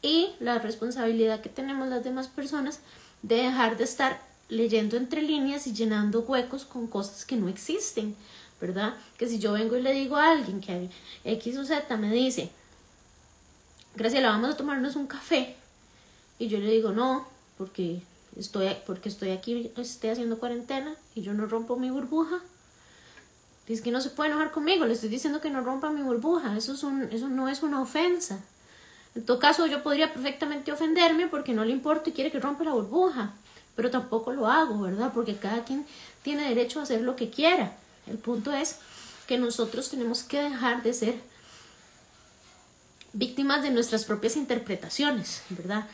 Y 0.02 0.30
la 0.40 0.60
responsabilidad 0.60 1.42
que 1.42 1.50
tenemos 1.50 1.88
las 1.90 2.04
demás 2.04 2.28
personas 2.28 2.80
de 3.22 3.36
dejar 3.38 3.78
de 3.78 3.84
estar 3.84 4.22
leyendo 4.48 4.98
entre 4.98 5.22
líneas 5.22 5.68
y 5.68 5.74
llenando 5.74 6.22
huecos 6.22 6.66
con 6.66 6.88
cosas 6.88 7.26
que 7.26 7.36
no 7.36 7.50
existen, 7.50 8.16
¿verdad? 8.60 8.96
Que 9.18 9.28
si 9.28 9.40
yo 9.40 9.54
vengo 9.54 9.78
y 9.78 9.82
le 9.82 9.94
digo 9.94 10.18
a 10.18 10.32
alguien 10.32 10.62
que 10.62 10.90
X 11.24 11.58
o 11.58 11.66
Z 11.66 11.98
me 11.98 12.12
dice, 12.12 12.52
Graciela, 13.96 14.30
vamos 14.30 14.52
a 14.52 14.58
tomarnos 14.58 14.96
un 14.96 15.08
café, 15.08 15.56
y 16.40 16.48
yo 16.48 16.58
le 16.60 16.72
digo, 16.72 16.92
no, 16.92 17.28
porque 17.58 18.02
estoy, 18.38 18.70
porque 18.86 19.10
estoy 19.10 19.32
aquí, 19.32 19.72
haciendo 19.76 20.40
cuarentena 20.40 20.96
y 21.14 21.22
yo 21.22 21.34
no 21.34 21.46
rompo 21.46 21.76
mi 21.76 21.90
burbuja. 21.90 22.40
Dice 23.68 23.84
que 23.84 23.92
no 23.92 24.02
se 24.02 24.10
puede 24.10 24.32
enojar 24.32 24.52
conmigo, 24.52 24.86
le 24.86 24.94
estoy 24.94 25.10
diciendo 25.10 25.42
que 25.42 25.50
no 25.50 25.62
rompa 25.62 25.92
mi 25.92 26.02
burbuja, 26.02 26.58
eso, 26.58 26.74
es 26.74 26.84
un, 26.84 27.04
eso 27.12 27.28
no 27.28 27.50
es 27.50 27.62
una 27.62 27.82
ofensa. 27.82 28.40
En 29.16 29.26
todo 29.26 29.38
caso, 29.38 29.68
yo 29.68 29.84
podría 29.84 30.14
perfectamente 30.14 30.72
ofenderme 30.72 31.28
porque 31.28 31.54
no 31.54 31.66
le 31.66 31.72
importa 31.72 32.10
y 32.10 32.14
quiere 32.14 32.32
que 32.32 32.40
rompa 32.40 32.64
la 32.64 32.74
burbuja, 32.74 33.34
pero 33.76 33.92
tampoco 33.92 34.32
lo 34.32 34.48
hago, 34.48 34.80
¿verdad? 34.80 35.12
Porque 35.14 35.36
cada 35.36 35.66
quien 35.66 35.86
tiene 36.24 36.48
derecho 36.48 36.80
a 36.80 36.84
hacer 36.84 37.02
lo 37.02 37.16
que 37.16 37.30
quiera. 37.30 37.74
El 38.10 38.18
punto 38.18 38.52
es 38.52 38.78
que 39.28 39.38
nosotros 39.38 39.90
tenemos 39.90 40.24
que 40.24 40.42
dejar 40.42 40.84
de 40.84 40.94
ser 40.94 41.16
víctimas 43.14 43.62
de 43.62 43.72
nuestras 43.72 44.06
propias 44.06 44.36
interpretaciones, 44.36 45.44
¿verdad? 45.50 45.86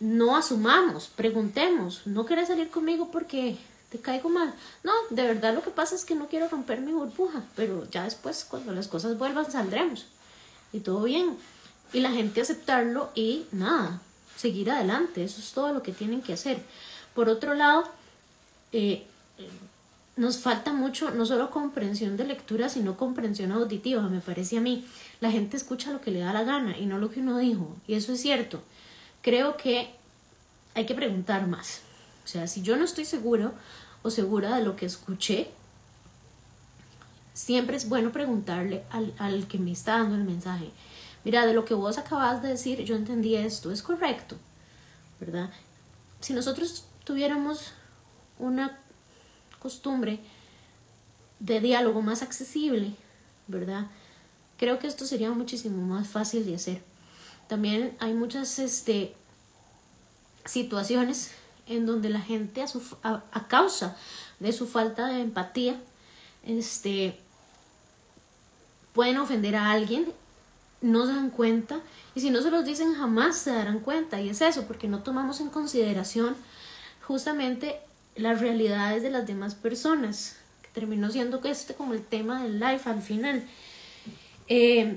no 0.00 0.36
asumamos, 0.36 1.08
preguntemos, 1.08 2.06
no 2.06 2.24
quieres 2.24 2.48
salir 2.48 2.70
conmigo 2.70 3.10
porque 3.10 3.56
te 3.90 3.98
caigo 3.98 4.28
mal. 4.28 4.54
No, 4.84 4.92
de 5.10 5.22
verdad 5.22 5.54
lo 5.54 5.62
que 5.62 5.70
pasa 5.70 5.94
es 5.94 6.04
que 6.04 6.14
no 6.14 6.28
quiero 6.28 6.48
romper 6.48 6.80
mi 6.80 6.92
burbuja, 6.92 7.42
pero 7.56 7.88
ya 7.90 8.04
después 8.04 8.46
cuando 8.48 8.72
las 8.72 8.88
cosas 8.88 9.18
vuelvan 9.18 9.50
saldremos 9.50 10.06
y 10.72 10.80
todo 10.80 11.04
bien. 11.04 11.36
Y 11.92 12.00
la 12.00 12.10
gente 12.10 12.42
aceptarlo 12.42 13.10
y 13.14 13.46
nada, 13.50 14.00
seguir 14.36 14.70
adelante, 14.70 15.24
eso 15.24 15.40
es 15.40 15.52
todo 15.52 15.72
lo 15.72 15.82
que 15.82 15.92
tienen 15.92 16.20
que 16.20 16.34
hacer. 16.34 16.62
Por 17.14 17.28
otro 17.28 17.54
lado, 17.54 17.84
eh, 18.72 19.06
nos 20.18 20.38
falta 20.38 20.74
mucho, 20.74 21.10
no 21.12 21.24
solo 21.24 21.50
comprensión 21.50 22.18
de 22.18 22.24
lectura, 22.24 22.68
sino 22.68 22.98
comprensión 22.98 23.52
auditiva, 23.52 24.02
me 24.02 24.20
parece 24.20 24.58
a 24.58 24.60
mí. 24.60 24.86
La 25.20 25.30
gente 25.30 25.56
escucha 25.56 25.92
lo 25.92 26.02
que 26.02 26.10
le 26.10 26.20
da 26.20 26.34
la 26.34 26.44
gana 26.44 26.76
y 26.76 26.84
no 26.84 26.98
lo 26.98 27.10
que 27.10 27.20
uno 27.20 27.38
dijo, 27.38 27.74
y 27.86 27.94
eso 27.94 28.12
es 28.12 28.20
cierto 28.20 28.62
creo 29.22 29.56
que 29.56 29.90
hay 30.74 30.86
que 30.86 30.94
preguntar 30.94 31.46
más. 31.46 31.80
O 32.24 32.28
sea, 32.28 32.46
si 32.46 32.62
yo 32.62 32.76
no 32.76 32.84
estoy 32.84 33.04
seguro 33.04 33.52
o 34.02 34.10
segura 34.10 34.56
de 34.56 34.64
lo 34.64 34.76
que 34.76 34.86
escuché, 34.86 35.50
siempre 37.32 37.76
es 37.76 37.88
bueno 37.88 38.12
preguntarle 38.12 38.84
al, 38.90 39.14
al 39.18 39.46
que 39.48 39.58
me 39.58 39.72
está 39.72 39.98
dando 39.98 40.14
el 40.14 40.24
mensaje. 40.24 40.70
Mira, 41.24 41.46
de 41.46 41.54
lo 41.54 41.64
que 41.64 41.74
vos 41.74 41.98
acabas 41.98 42.42
de 42.42 42.48
decir, 42.48 42.82
yo 42.84 42.96
entendí 42.96 43.34
esto, 43.34 43.70
es 43.70 43.82
correcto, 43.82 44.36
¿verdad? 45.20 45.50
Si 46.20 46.32
nosotros 46.32 46.84
tuviéramos 47.04 47.72
una 48.38 48.78
costumbre 49.58 50.20
de 51.40 51.60
diálogo 51.60 52.02
más 52.02 52.22
accesible, 52.22 52.94
¿verdad? 53.46 53.86
Creo 54.56 54.78
que 54.78 54.86
esto 54.86 55.06
sería 55.06 55.30
muchísimo 55.30 55.82
más 55.86 56.08
fácil 56.08 56.44
de 56.44 56.56
hacer. 56.56 56.82
También 57.48 57.96
hay 58.00 58.12
muchas 58.12 58.58
este, 58.58 59.14
situaciones 60.44 61.32
en 61.66 61.86
donde 61.86 62.10
la 62.10 62.20
gente 62.20 62.62
a, 62.62 62.66
su, 62.66 62.82
a, 63.02 63.48
causa 63.48 63.96
de 64.40 64.52
su 64.52 64.66
falta 64.66 65.06
de 65.06 65.20
empatía 65.20 65.78
este, 66.44 67.18
pueden 68.92 69.18
ofender 69.18 69.54
a 69.56 69.70
alguien, 69.70 70.12
no 70.80 71.06
se 71.06 71.12
dan 71.12 71.30
cuenta 71.30 71.80
y 72.14 72.20
si 72.20 72.30
no 72.30 72.42
se 72.42 72.50
los 72.50 72.64
dicen 72.64 72.94
jamás 72.94 73.36
se 73.36 73.52
darán 73.52 73.80
cuenta 73.80 74.20
y 74.20 74.28
es 74.28 74.40
eso 74.40 74.64
porque 74.66 74.88
no 74.88 75.02
tomamos 75.02 75.40
en 75.40 75.50
consideración 75.50 76.36
justamente 77.02 77.80
las 78.18 78.40
realidades 78.40 79.02
de 79.02 79.10
las 79.10 79.26
demás 79.26 79.54
personas 79.54 80.36
que 80.62 80.68
terminó 80.68 81.10
siendo 81.10 81.40
que 81.40 81.50
este 81.50 81.74
como 81.74 81.94
el 81.94 82.02
tema 82.02 82.42
del 82.42 82.60
life 82.60 82.88
al 82.88 83.02
final 83.02 83.44
eh, 84.48 84.96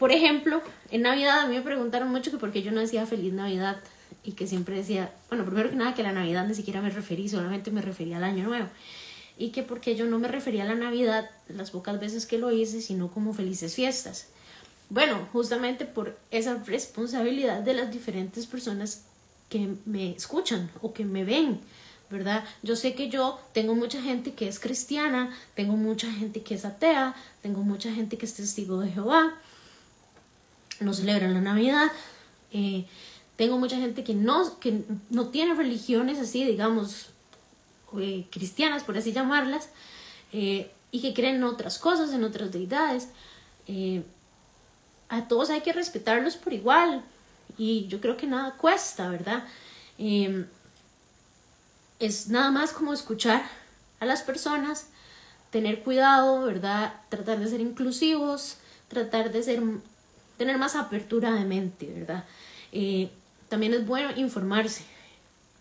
por 0.00 0.12
ejemplo, 0.12 0.62
en 0.90 1.02
Navidad 1.02 1.40
a 1.40 1.46
mí 1.46 1.54
me 1.54 1.62
preguntaron 1.62 2.08
mucho 2.10 2.30
que 2.30 2.38
por 2.38 2.52
qué 2.52 2.62
yo 2.62 2.72
no 2.72 2.80
decía 2.80 3.04
feliz 3.04 3.34
Navidad 3.34 3.76
y 4.24 4.32
que 4.32 4.46
siempre 4.46 4.76
decía, 4.76 5.12
bueno, 5.28 5.44
primero 5.44 5.68
que 5.68 5.76
nada 5.76 5.94
que 5.94 6.02
la 6.02 6.12
Navidad 6.12 6.46
ni 6.46 6.54
siquiera 6.54 6.80
me 6.80 6.88
referí, 6.88 7.28
solamente 7.28 7.70
me 7.70 7.82
refería 7.82 8.16
al 8.16 8.24
Año 8.24 8.44
Nuevo. 8.44 8.68
Y 9.36 9.50
que 9.50 9.62
porque 9.62 9.96
yo 9.96 10.06
no 10.06 10.18
me 10.18 10.28
refería 10.28 10.64
a 10.64 10.66
la 10.66 10.74
Navidad 10.74 11.30
las 11.48 11.70
pocas 11.70 12.00
veces 12.00 12.24
que 12.24 12.38
lo 12.38 12.50
hice, 12.50 12.80
sino 12.80 13.10
como 13.10 13.34
felices 13.34 13.74
fiestas. 13.74 14.28
Bueno, 14.88 15.28
justamente 15.32 15.84
por 15.84 16.18
esa 16.30 16.62
responsabilidad 16.64 17.60
de 17.60 17.74
las 17.74 17.92
diferentes 17.92 18.46
personas 18.46 19.04
que 19.50 19.68
me 19.84 20.12
escuchan 20.12 20.70
o 20.80 20.94
que 20.94 21.04
me 21.04 21.24
ven, 21.24 21.60
¿verdad? 22.10 22.44
Yo 22.62 22.74
sé 22.74 22.94
que 22.94 23.08
yo 23.08 23.38
tengo 23.52 23.74
mucha 23.74 24.02
gente 24.02 24.34
que 24.34 24.48
es 24.48 24.58
cristiana, 24.58 25.30
tengo 25.54 25.76
mucha 25.76 26.10
gente 26.10 26.42
que 26.42 26.54
es 26.54 26.64
atea, 26.64 27.14
tengo 27.40 27.62
mucha 27.62 27.92
gente 27.92 28.18
que 28.18 28.26
es 28.26 28.34
testigo 28.34 28.80
de 28.80 28.90
Jehová, 28.90 29.34
no 30.80 30.92
celebran 30.92 31.34
la 31.34 31.40
Navidad. 31.40 31.90
Eh, 32.52 32.86
tengo 33.36 33.58
mucha 33.58 33.76
gente 33.76 34.02
que 34.02 34.14
no, 34.14 34.58
que 34.58 34.82
no 35.08 35.28
tiene 35.28 35.54
religiones 35.54 36.18
así, 36.18 36.44
digamos, 36.44 37.10
eh, 37.98 38.26
cristianas, 38.30 38.82
por 38.82 38.98
así 38.98 39.12
llamarlas, 39.12 39.70
eh, 40.32 40.70
y 40.90 41.00
que 41.00 41.14
creen 41.14 41.36
en 41.36 41.44
otras 41.44 41.78
cosas, 41.78 42.12
en 42.12 42.24
otras 42.24 42.50
deidades. 42.50 43.08
a 45.08 45.26
todos 45.26 45.50
hay 45.50 45.60
que 45.60 45.72
respetarlos 45.72 46.36
por 46.36 46.52
igual, 46.52 47.04
y 47.56 47.86
yo 47.88 48.00
creo 48.00 48.16
que 48.16 48.26
nada 48.26 48.56
cuesta, 48.56 49.08
¿verdad? 49.08 49.44
Es 52.00 52.28
nada 52.28 52.50
más 52.50 52.72
como 52.72 52.92
escuchar 52.92 53.42
a 54.00 54.06
las 54.06 54.22
personas, 54.22 54.88
tener 55.50 55.82
cuidado, 55.82 56.44
¿verdad? 56.44 56.94
Tratar 57.08 57.38
de 57.38 57.48
ser 57.48 57.60
inclusivos, 57.60 58.56
tratar 58.88 59.30
de 59.30 59.42
ser 59.42 59.62
tener 60.36 60.56
más 60.58 60.74
apertura 60.74 61.32
de 61.32 61.44
mente, 61.44 61.92
¿verdad? 61.92 62.24
Eh, 62.72 63.10
también 63.48 63.74
es 63.74 63.86
bueno 63.86 64.10
informarse. 64.16 64.84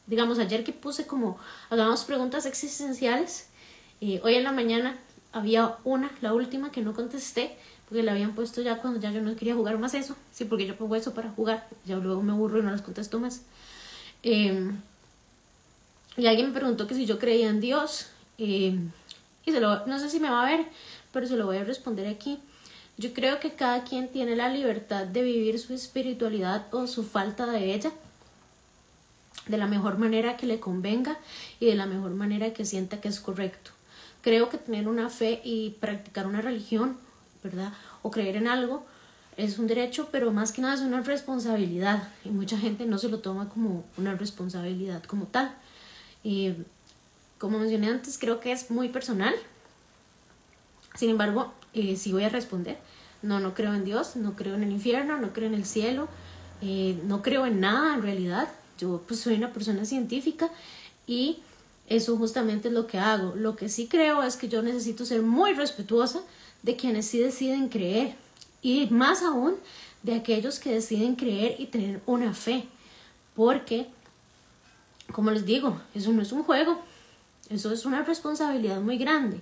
Digamos, 0.08 0.40
ayer 0.40 0.64
que 0.64 0.72
puse 0.72 1.06
como, 1.06 1.38
hagamos 1.70 2.06
preguntas 2.06 2.46
existenciales, 2.46 3.48
eh, 4.00 4.22
hoy 4.24 4.36
en 4.36 4.46
la 4.46 4.54
mañana 4.54 4.98
había 5.34 5.76
una, 5.84 6.10
la 6.22 6.34
última, 6.34 6.72
que 6.72 6.82
no 6.82 6.94
contesté, 6.94 7.58
porque 7.88 8.04
la 8.04 8.14
habían 8.14 8.36
puesto 8.36 8.62
ya 8.62 8.78
cuando 8.78 9.00
ya 9.00 9.12
yo 9.12 9.22
no 9.22 9.36
quería 9.36 9.56
jugar 9.56 9.78
más 9.78 9.94
eso, 9.94 10.16
sí, 10.32 10.46
porque 10.46 10.66
yo 10.66 10.78
pongo 10.78 10.96
eso 10.96 11.14
para 11.14 11.30
jugar, 11.30 11.68
ya 11.86 11.98
luego 11.98 12.22
me 12.22 12.32
aburro 12.32 12.60
y 12.60 12.64
no 12.64 12.72
las 12.72 12.82
contesto 12.82 13.20
más. 13.20 13.42
Em, 14.24 14.82
y 16.20 16.28
alguien 16.28 16.48
me 16.48 16.54
preguntó 16.54 16.88
que 16.88 16.96
si 16.96 17.06
yo 17.06 17.18
creía 17.18 17.50
en 17.50 17.62
Dios, 17.62 18.08
em, 18.38 18.92
y 19.46 19.52
se 19.52 19.60
lo, 19.60 19.86
no 19.86 20.00
sé 20.00 20.10
si 20.10 20.20
me 20.20 20.30
va 20.30 20.46
a 20.46 20.50
ver, 20.50 20.66
pero 21.12 21.28
se 21.28 21.38
lo 21.38 21.46
voy 21.46 21.58
a 21.58 21.64
responder 21.64 22.08
aquí. 22.08 22.40
Yo 22.98 23.14
creo 23.14 23.40
que 23.40 23.54
cada 23.54 23.84
quien 23.84 24.10
tiene 24.10 24.36
la 24.36 24.50
libertad 24.50 25.06
de 25.06 25.24
vivir 25.24 25.58
su 25.60 25.74
espiritualidad 25.74 26.68
o 26.72 26.86
su 26.86 27.04
falta 27.04 27.46
de 27.46 27.74
ella 27.74 27.92
de 29.48 29.58
la 29.58 29.68
mejor 29.68 29.98
manera 29.98 30.38
que 30.38 30.46
le 30.46 30.60
convenga 30.60 31.18
y 31.60 31.66
de 31.66 31.76
la 31.76 31.86
mejor 31.86 32.12
manera 32.12 32.54
que 32.54 32.66
sienta 32.66 33.02
que 33.02 33.08
es 33.08 33.20
correcto. 33.20 33.72
Creo 34.22 34.50
que 34.50 34.58
tener 34.58 34.88
una 34.88 35.10
fe 35.10 35.42
y 35.44 35.72
practicar 35.80 36.28
una 36.28 36.42
religión, 36.42 36.98
¿verdad? 37.44 37.74
O 38.02 38.12
creer 38.12 38.36
en 38.36 38.48
algo 38.48 38.86
es 39.38 39.58
un 39.58 39.68
derecho, 39.68 40.10
pero 40.12 40.32
más 40.32 40.52
que 40.52 40.62
nada 40.62 40.74
es 40.74 40.82
una 40.82 41.02
responsabilidad 41.02 42.10
y 42.26 42.30
mucha 42.30 42.58
gente 42.58 42.86
no 42.86 42.98
se 42.98 43.10
lo 43.10 43.20
toma 43.20 43.50
como 43.50 43.86
una 43.98 44.14
responsabilidad 44.14 45.04
como 45.04 45.26
tal. 45.26 45.56
Y 46.24 46.54
como 47.38 47.60
mencioné 47.60 47.88
antes, 47.88 48.18
creo 48.18 48.40
que 48.40 48.52
es 48.52 48.70
muy 48.70 48.90
personal. 48.90 49.34
Sin 50.96 51.10
embargo, 51.10 51.54
eh, 51.74 51.96
sí 51.96 52.12
voy 52.12 52.24
a 52.24 52.30
responder. 52.30 52.78
No, 53.22 53.40
no 53.40 53.54
creo 53.54 53.74
en 53.74 53.86
Dios, 53.86 54.16
no 54.16 54.36
creo 54.36 54.56
en 54.56 54.64
el 54.64 54.72
infierno, 54.72 55.18
no 55.18 55.34
creo 55.34 55.48
en 55.48 55.54
el 55.54 55.66
cielo, 55.66 56.08
eh, 56.62 57.00
no 57.06 57.22
creo 57.22 57.46
en 57.46 57.60
nada 57.60 57.96
en 57.96 58.02
realidad. 58.02 58.50
Yo 58.78 59.02
pues 59.08 59.20
soy 59.20 59.36
una 59.36 59.52
persona 59.52 59.86
científica 59.86 60.50
y 61.06 61.40
eso 61.88 62.18
justamente 62.18 62.70
es 62.70 62.74
lo 62.74 62.88
que 62.88 62.98
hago. 62.98 63.36
Lo 63.36 63.56
que 63.56 63.68
sí 63.68 63.88
creo 63.88 64.24
es 64.24 64.38
que 64.38 64.48
yo 64.48 64.62
necesito 64.62 65.06
ser 65.06 65.22
muy 65.22 65.54
respetuosa 65.54 66.22
de 66.62 66.76
quienes 66.76 67.08
sí 67.08 67.20
deciden 67.20 67.70
creer 67.70 68.16
y 68.62 68.88
más 68.88 69.24
aún 69.24 69.56
de 70.04 70.16
aquellos 70.16 70.60
que 70.60 70.72
deciden 70.72 71.16
creer 71.16 71.56
y 71.60 71.68
tener 71.68 72.02
una 72.06 72.34
fe. 72.34 72.66
Porque, 73.36 73.88
como 75.12 75.32
les 75.32 75.46
digo, 75.46 75.80
eso 75.94 76.12
no 76.12 76.22
es 76.22 76.32
un 76.32 76.44
juego, 76.44 76.80
eso 77.50 77.72
es 77.72 77.86
una 77.86 78.04
responsabilidad 78.04 78.82
muy 78.82 78.98
grande. 78.98 79.42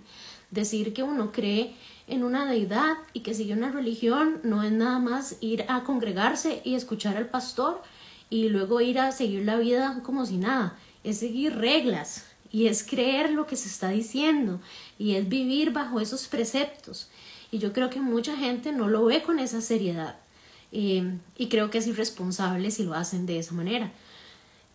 Decir 0.51 0.93
que 0.93 1.03
uno 1.03 1.31
cree 1.31 1.75
en 2.07 2.23
una 2.23 2.45
deidad 2.45 2.95
y 3.13 3.19
que 3.19 3.33
sigue 3.33 3.53
una 3.53 3.71
religión 3.71 4.39
no 4.43 4.63
es 4.63 4.71
nada 4.71 4.99
más 4.99 5.37
ir 5.41 5.65
a 5.67 5.83
congregarse 5.83 6.61
y 6.63 6.75
escuchar 6.75 7.17
al 7.17 7.29
pastor 7.29 7.81
y 8.29 8.49
luego 8.49 8.81
ir 8.81 8.99
a 8.99 9.11
seguir 9.11 9.43
la 9.45 9.57
vida 9.57 10.01
como 10.03 10.25
si 10.25 10.37
nada, 10.37 10.77
es 11.03 11.19
seguir 11.19 11.55
reglas 11.55 12.25
y 12.51 12.67
es 12.67 12.83
creer 12.83 13.31
lo 13.31 13.45
que 13.45 13.57
se 13.57 13.67
está 13.67 13.89
diciendo 13.89 14.59
y 14.97 15.15
es 15.15 15.27
vivir 15.27 15.71
bajo 15.71 15.99
esos 15.99 16.27
preceptos. 16.27 17.09
Y 17.51 17.59
yo 17.59 17.73
creo 17.73 17.89
que 17.89 18.01
mucha 18.01 18.35
gente 18.35 18.71
no 18.71 18.87
lo 18.87 19.05
ve 19.05 19.23
con 19.23 19.39
esa 19.39 19.61
seriedad 19.61 20.17
eh, 20.71 21.17
y 21.37 21.47
creo 21.47 21.69
que 21.69 21.77
es 21.77 21.87
irresponsable 21.87 22.71
si 22.71 22.83
lo 22.83 22.93
hacen 22.93 23.25
de 23.25 23.39
esa 23.39 23.53
manera. 23.53 23.91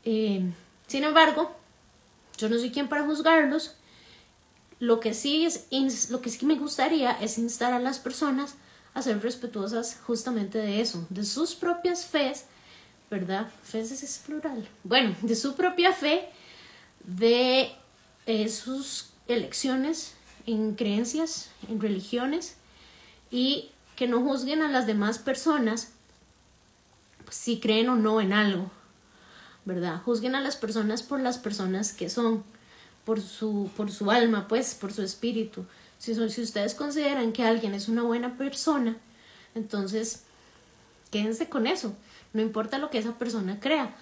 Eh, 0.04 0.50
Sin 0.92 1.04
embargo, 1.04 1.50
yo 2.36 2.50
no 2.50 2.58
soy 2.58 2.70
quien 2.70 2.86
para 2.86 3.06
juzgarlos. 3.06 3.76
Lo 4.78 5.00
que 5.00 5.14
sí 5.14 5.46
es 5.46 6.10
lo 6.10 6.20
que 6.20 6.28
sí 6.28 6.44
me 6.44 6.56
gustaría 6.56 7.12
es 7.12 7.38
instar 7.38 7.72
a 7.72 7.78
las 7.78 7.98
personas 7.98 8.56
a 8.92 9.00
ser 9.00 9.22
respetuosas 9.22 9.98
justamente 10.06 10.58
de 10.58 10.82
eso, 10.82 11.06
de 11.08 11.24
sus 11.24 11.54
propias 11.54 12.04
fes, 12.04 12.44
¿verdad? 13.10 13.50
Fes 13.62 13.90
es 13.90 14.18
plural. 14.18 14.68
Bueno, 14.84 15.16
de 15.22 15.34
su 15.34 15.54
propia 15.54 15.94
fe, 15.94 16.28
de 17.04 17.72
eh, 18.26 18.50
sus 18.50 19.14
elecciones 19.28 20.12
en 20.44 20.74
creencias, 20.74 21.48
en 21.70 21.80
religiones 21.80 22.56
y 23.30 23.70
que 23.96 24.08
no 24.08 24.20
juzguen 24.20 24.60
a 24.60 24.70
las 24.70 24.86
demás 24.86 25.18
personas 25.18 25.92
si 27.30 27.60
creen 27.60 27.88
o 27.88 27.96
no 27.96 28.20
en 28.20 28.34
algo, 28.34 28.70
¿verdad? 29.64 30.02
Juzguen 30.02 30.34
a 30.34 30.40
las 30.40 30.56
personas 30.56 31.02
por 31.02 31.20
las 31.20 31.38
personas 31.38 31.92
que 31.92 32.10
son, 32.10 32.44
por 33.04 33.20
su, 33.20 33.70
por 33.76 33.90
su 33.90 34.10
alma, 34.10 34.48
pues, 34.48 34.74
por 34.74 34.92
su 34.92 35.02
espíritu. 35.02 35.64
Si, 35.98 36.14
si 36.14 36.42
ustedes 36.42 36.74
consideran 36.74 37.32
que 37.32 37.44
alguien 37.44 37.74
es 37.74 37.88
una 37.88 38.02
buena 38.02 38.36
persona, 38.36 38.96
entonces 39.54 40.24
quédense 41.10 41.48
con 41.48 41.66
eso. 41.66 41.94
No 42.32 42.40
importa 42.40 42.78
lo 42.78 42.90
que 42.90 42.98
esa 42.98 43.18
persona 43.18 43.60
crea. 43.60 43.94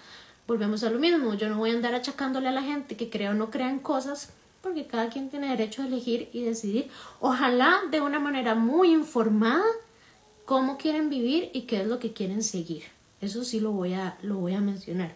Volvemos 0.47 0.83
a 0.83 0.89
lo 0.89 0.99
mismo. 0.99 1.33
Yo 1.35 1.49
no 1.49 1.57
voy 1.57 1.71
a 1.71 1.73
andar 1.73 1.93
achacándole 1.93 2.47
a 2.47 2.51
la 2.51 2.63
gente 2.63 2.97
que 2.97 3.09
crea 3.09 3.31
o 3.31 3.33
no 3.33 3.51
crea 3.51 3.69
en 3.69 3.79
cosas 3.79 4.29
porque 4.61 4.85
cada 4.85 5.09
quien 5.09 5.29
tiene 5.29 5.49
derecho 5.49 5.81
a 5.81 5.87
elegir 5.87 6.29
y 6.33 6.43
decidir, 6.43 6.89
ojalá 7.19 7.81
de 7.89 8.01
una 8.01 8.19
manera 8.19 8.55
muy 8.55 8.91
informada, 8.91 9.63
cómo 10.45 10.77
quieren 10.77 11.09
vivir 11.09 11.49
y 11.53 11.61
qué 11.61 11.81
es 11.81 11.87
lo 11.87 11.99
que 11.99 12.13
quieren 12.13 12.43
seguir. 12.43 12.83
Eso 13.21 13.43
sí 13.43 13.59
lo 13.59 13.71
voy 13.71 13.93
a, 13.93 14.17
lo 14.21 14.37
voy 14.37 14.53
a 14.53 14.61
mencionar. 14.61 15.13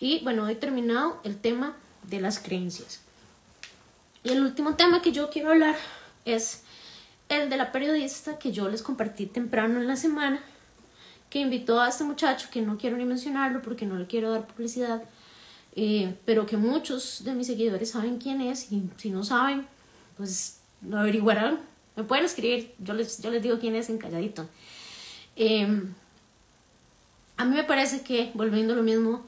Y 0.00 0.20
bueno, 0.22 0.48
he 0.48 0.54
terminado 0.54 1.20
el 1.24 1.36
tema 1.36 1.76
de 2.04 2.20
las 2.20 2.38
creencias. 2.38 3.00
Y 4.22 4.30
el 4.30 4.42
último 4.42 4.74
tema 4.74 5.02
que 5.02 5.12
yo 5.12 5.30
quiero 5.30 5.50
hablar 5.50 5.76
es 6.24 6.62
el 7.28 7.50
de 7.50 7.56
la 7.56 7.72
periodista 7.72 8.38
que 8.38 8.52
yo 8.52 8.68
les 8.68 8.82
compartí 8.82 9.26
temprano 9.26 9.80
en 9.80 9.86
la 9.86 9.96
semana, 9.96 10.40
que 11.30 11.40
invitó 11.40 11.80
a 11.80 11.88
este 11.88 12.04
muchacho, 12.04 12.48
que 12.50 12.62
no 12.62 12.78
quiero 12.78 12.96
ni 12.96 13.04
mencionarlo 13.04 13.60
porque 13.60 13.86
no 13.86 13.96
le 13.96 14.06
quiero 14.06 14.30
dar 14.30 14.46
publicidad, 14.46 15.02
eh, 15.76 16.14
pero 16.24 16.46
que 16.46 16.56
muchos 16.56 17.24
de 17.24 17.34
mis 17.34 17.46
seguidores 17.46 17.90
saben 17.90 18.18
quién 18.18 18.40
es 18.40 18.72
y 18.72 18.88
si 18.96 19.10
no 19.10 19.24
saben, 19.24 19.66
pues 20.16 20.60
lo 20.86 20.98
averiguarán. 20.98 21.60
Me 21.96 22.04
pueden 22.04 22.24
escribir, 22.24 22.74
yo 22.78 22.94
les, 22.94 23.20
yo 23.20 23.30
les 23.30 23.42
digo 23.42 23.58
quién 23.58 23.74
es 23.74 23.90
en 23.90 23.98
calladito. 23.98 24.48
Em, 25.36 25.92
a 27.36 27.44
mí 27.44 27.54
me 27.54 27.64
parece 27.64 28.02
que, 28.02 28.30
volviendo 28.34 28.72
a 28.72 28.76
lo 28.76 28.82
mismo 28.82 29.24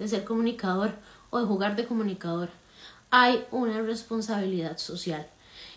de 0.00 0.08
ser 0.08 0.24
comunicador 0.24 0.94
o 1.30 1.38
de 1.38 1.46
jugar 1.46 1.76
de 1.76 1.86
comunicador, 1.86 2.48
hay 3.10 3.44
una 3.52 3.80
responsabilidad 3.82 4.78
social. 4.78 5.28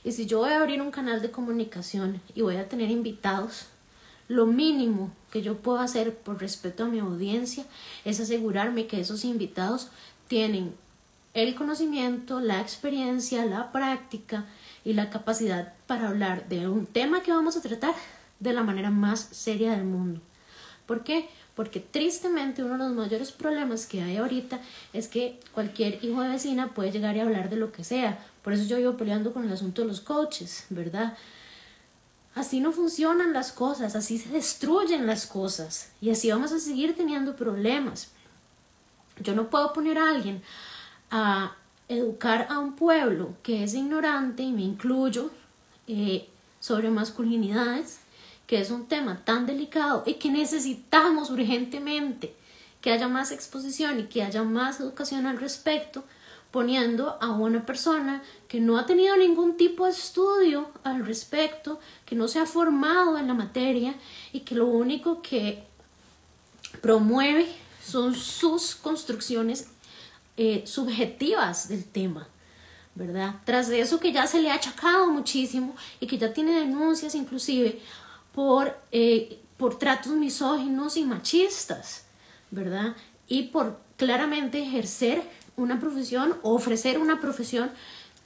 Y 0.04 0.14
si 0.14 0.26
yo 0.26 0.40
voy 0.40 0.52
a 0.52 0.60
abrir 0.60 0.82
un 0.82 0.92
canal 0.92 1.22
de 1.22 1.30
comunicación 1.30 2.22
y 2.34 2.42
voy 2.42 2.56
a 2.56 2.68
tener 2.68 2.90
invitados, 2.90 3.68
lo 4.28 4.46
mínimo 4.46 5.12
que 5.32 5.42
yo 5.42 5.58
puedo 5.58 5.80
hacer 5.80 6.16
por 6.16 6.40
respeto 6.40 6.86
a 6.86 6.88
mi 6.88 7.00
audiencia 7.00 7.66
es 8.06 8.20
asegurarme 8.20 8.88
que 8.88 9.02
esos 9.02 9.26
invitados 9.26 9.90
tienen 10.28 10.74
el 11.34 11.56
conocimiento, 11.56 12.40
la 12.40 12.62
experiencia, 12.62 13.46
la 13.46 13.72
práctica 13.72 14.46
y 14.86 14.94
la 14.94 15.10
capacidad 15.10 15.74
para 15.88 16.10
hablar 16.10 16.48
de 16.48 16.68
un 16.68 16.86
tema 16.86 17.22
que 17.22 17.32
vamos 17.32 17.58
a 17.58 17.62
tratar 17.62 17.94
de 18.40 18.54
la 18.54 18.64
manera 18.64 18.92
más 18.92 19.20
seria 19.32 19.72
del 19.72 19.84
mundo. 19.84 20.22
¿Por 20.86 21.04
qué? 21.04 21.30
Porque 21.56 21.80
tristemente 21.80 22.64
uno 22.64 22.74
de 22.74 22.80
los 22.80 22.94
mayores 22.94 23.32
problemas 23.32 23.86
que 23.86 24.02
hay 24.02 24.18
ahorita 24.18 24.60
es 24.92 25.08
que 25.08 25.40
cualquier 25.54 26.04
hijo 26.04 26.22
de 26.22 26.30
vecina 26.30 26.74
puede 26.74 26.92
llegar 26.92 27.16
y 27.16 27.20
hablar 27.20 27.50
de 27.50 27.56
lo 27.56 27.72
que 27.72 27.84
sea. 27.84 28.24
Por 28.44 28.54
eso 28.54 28.66
yo 28.66 28.78
vivo 28.78 28.98
peleando 28.98 29.34
con 29.34 29.46
el 29.46 29.54
asunto 29.54 29.82
de 29.82 29.88
los 29.88 30.02
coaches, 30.02 30.66
¿verdad? 30.70 31.18
Así 32.36 32.60
no 32.60 32.72
funcionan 32.72 33.32
las 33.32 33.52
cosas, 33.52 33.96
así 33.96 34.18
se 34.18 34.30
destruyen 34.30 35.06
las 35.06 35.28
cosas 35.28 35.92
y 36.02 36.10
así 36.10 36.32
vamos 36.32 36.52
a 36.52 36.60
seguir 36.60 36.96
teniendo 36.96 37.36
problemas. 37.36 38.10
Yo 39.22 39.36
no 39.36 39.50
puedo 39.50 39.72
poner 39.74 40.00
a 40.00 40.10
alguien 40.10 40.42
a 41.12 41.56
educar 41.88 42.48
a 42.50 42.60
un 42.60 42.76
pueblo 42.76 43.36
que 43.44 43.64
es 43.64 43.76
ignorante, 43.76 44.42
y 44.42 44.52
me 44.52 44.64
incluyo, 44.64 45.30
eh, 45.88 46.28
sobre 46.60 46.90
masculinidades, 46.90 48.00
que 48.54 48.62
es 48.62 48.70
un 48.70 48.86
tema 48.86 49.26
tan 49.26 49.48
delicado 49.48 50.04
y 50.06 50.14
que 50.14 50.30
necesitamos 50.30 51.32
urgentemente 51.32 52.36
que 52.82 52.92
haya 52.92 53.08
más 53.08 53.32
exposición 53.32 54.00
y 54.00 54.04
que 54.04 54.22
haya 54.22 54.44
más 54.44 54.80
educación 54.80 55.26
al 55.26 55.40
respecto, 55.40 56.04
poniendo 56.52 57.18
a 57.20 57.32
una 57.32 57.66
persona 57.66 58.22
que 58.48 58.60
no 58.60 58.78
ha 58.78 58.86
tenido 58.86 59.18
ningún 59.18 59.58
tipo 59.58 59.86
de 59.86 59.92
estudio 59.92 60.70
al 60.84 61.04
respecto, 61.04 61.80
que 62.06 62.16
no 62.16 62.28
se 62.28 62.38
ha 62.38 62.46
formado 62.46 63.18
en 63.18 63.26
la 63.26 63.34
materia 63.34 63.96
y 64.34 64.42
que 64.42 64.54
lo 64.54 64.68
único 64.68 65.24
que 65.24 65.64
promueve 66.80 67.48
son 67.84 68.14
sus 68.14 68.76
construcciones 68.76 69.68
eh, 70.38 70.62
subjetivas 70.68 71.70
del 71.70 71.86
tema, 71.86 72.28
¿verdad? 72.94 73.34
Tras 73.46 73.68
de 73.68 73.80
eso 73.80 74.00
que 74.00 74.12
ya 74.12 74.28
se 74.28 74.44
le 74.44 74.52
ha 74.52 74.54
achacado 74.54 75.10
muchísimo 75.10 75.76
y 76.00 76.06
que 76.06 76.20
ya 76.20 76.34
tiene 76.34 76.60
denuncias 76.60 77.16
inclusive 77.16 77.82
por, 78.34 78.78
eh, 78.92 79.40
por 79.58 79.78
tratos 79.80 80.14
misóginos 80.14 80.98
y 80.98 81.04
machistas, 81.04 82.06
¿verdad? 82.52 82.96
Y 83.28 83.44
por 83.44 83.80
claramente 83.98 84.62
ejercer 84.62 85.22
una 85.56 85.80
profesión 85.80 86.36
o 86.42 86.54
ofrecer 86.54 86.98
una 86.98 87.22
profesión 87.22 87.72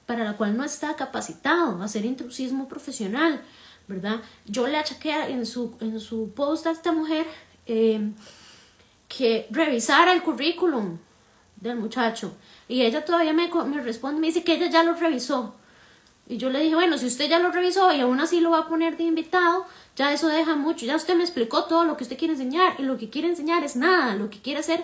para 0.05 0.23
la 0.23 0.37
cual 0.37 0.55
no 0.55 0.63
está 0.63 0.95
capacitado, 0.95 1.81
hacer 1.83 2.05
intrusismo 2.05 2.67
profesional, 2.67 3.41
¿verdad? 3.87 4.21
Yo 4.45 4.67
le 4.67 4.77
achaqué 4.77 5.11
en 5.29 5.45
su, 5.45 5.75
en 5.81 5.99
su 5.99 6.31
post 6.31 6.65
a 6.67 6.71
esta 6.71 6.93
mujer 6.93 7.27
eh, 7.65 8.11
que 9.09 9.47
revisara 9.51 10.13
el 10.13 10.23
currículum 10.23 10.97
del 11.57 11.77
muchacho. 11.77 12.33
Y 12.69 12.83
ella 12.83 13.03
todavía 13.03 13.33
me, 13.33 13.49
me 13.65 13.81
responde, 13.81 14.21
me 14.21 14.27
dice 14.27 14.43
que 14.43 14.55
ella 14.55 14.69
ya 14.69 14.83
lo 14.83 14.93
revisó. 14.93 15.55
Y 16.29 16.37
yo 16.37 16.49
le 16.49 16.59
dije, 16.59 16.75
bueno, 16.75 16.97
si 16.97 17.05
usted 17.05 17.29
ya 17.29 17.39
lo 17.39 17.51
revisó 17.51 17.93
y 17.93 18.01
aún 18.01 18.19
así 18.19 18.41
lo 18.41 18.51
va 18.51 18.59
a 18.59 18.67
poner 18.67 18.97
de 18.97 19.05
invitado, 19.05 19.65
ya 19.95 20.11
eso 20.11 20.27
deja 20.27 20.55
mucho. 20.55 20.85
Ya 20.85 20.95
usted 20.95 21.15
me 21.15 21.23
explicó 21.23 21.65
todo 21.65 21.85
lo 21.85 21.95
que 21.95 22.03
usted 22.03 22.17
quiere 22.17 22.33
enseñar 22.33 22.75
y 22.77 22.83
lo 22.83 22.97
que 22.97 23.09
quiere 23.09 23.29
enseñar 23.29 23.63
es 23.63 23.75
nada. 23.75 24.15
Lo 24.15 24.29
que 24.29 24.39
quiere 24.39 24.59
hacer 24.59 24.83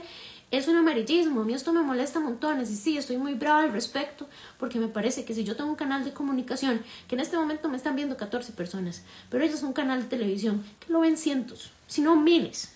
es 0.52 0.68
un 0.68 0.78
amarillismo. 0.78 1.42
A 1.42 1.44
mí 1.44 1.54
esto 1.54 1.74
me 1.74 1.82
molesta 1.82 2.20
montones 2.20 2.72
y 2.72 2.76
sí, 2.76 2.98
estoy 2.98 3.18
muy 3.18 3.34
brava 3.34 3.64
al 3.64 3.74
respecto 3.74 4.28
porque 4.58 4.80
me 4.80 4.88
parece 4.88 5.26
que 5.26 5.34
si 5.34 5.44
yo 5.44 5.56
tengo 5.56 5.70
un 5.70 5.76
canal 5.76 6.06
de 6.06 6.14
comunicación, 6.14 6.82
que 7.08 7.16
en 7.16 7.22
este 7.22 7.36
momento 7.36 7.68
me 7.68 7.78
están 7.78 7.96
viendo 7.96 8.16
14 8.16 8.54
personas, 8.54 9.04
pero 9.30 9.44
ellos 9.44 9.60
son 9.60 9.70
un 9.70 9.74
canal 9.74 10.02
de 10.02 10.08
televisión 10.08 10.64
que 10.80 10.94
lo 10.94 11.02
ven 11.02 11.18
cientos, 11.18 11.72
si 11.88 12.02
no 12.02 12.16
miles, 12.16 12.74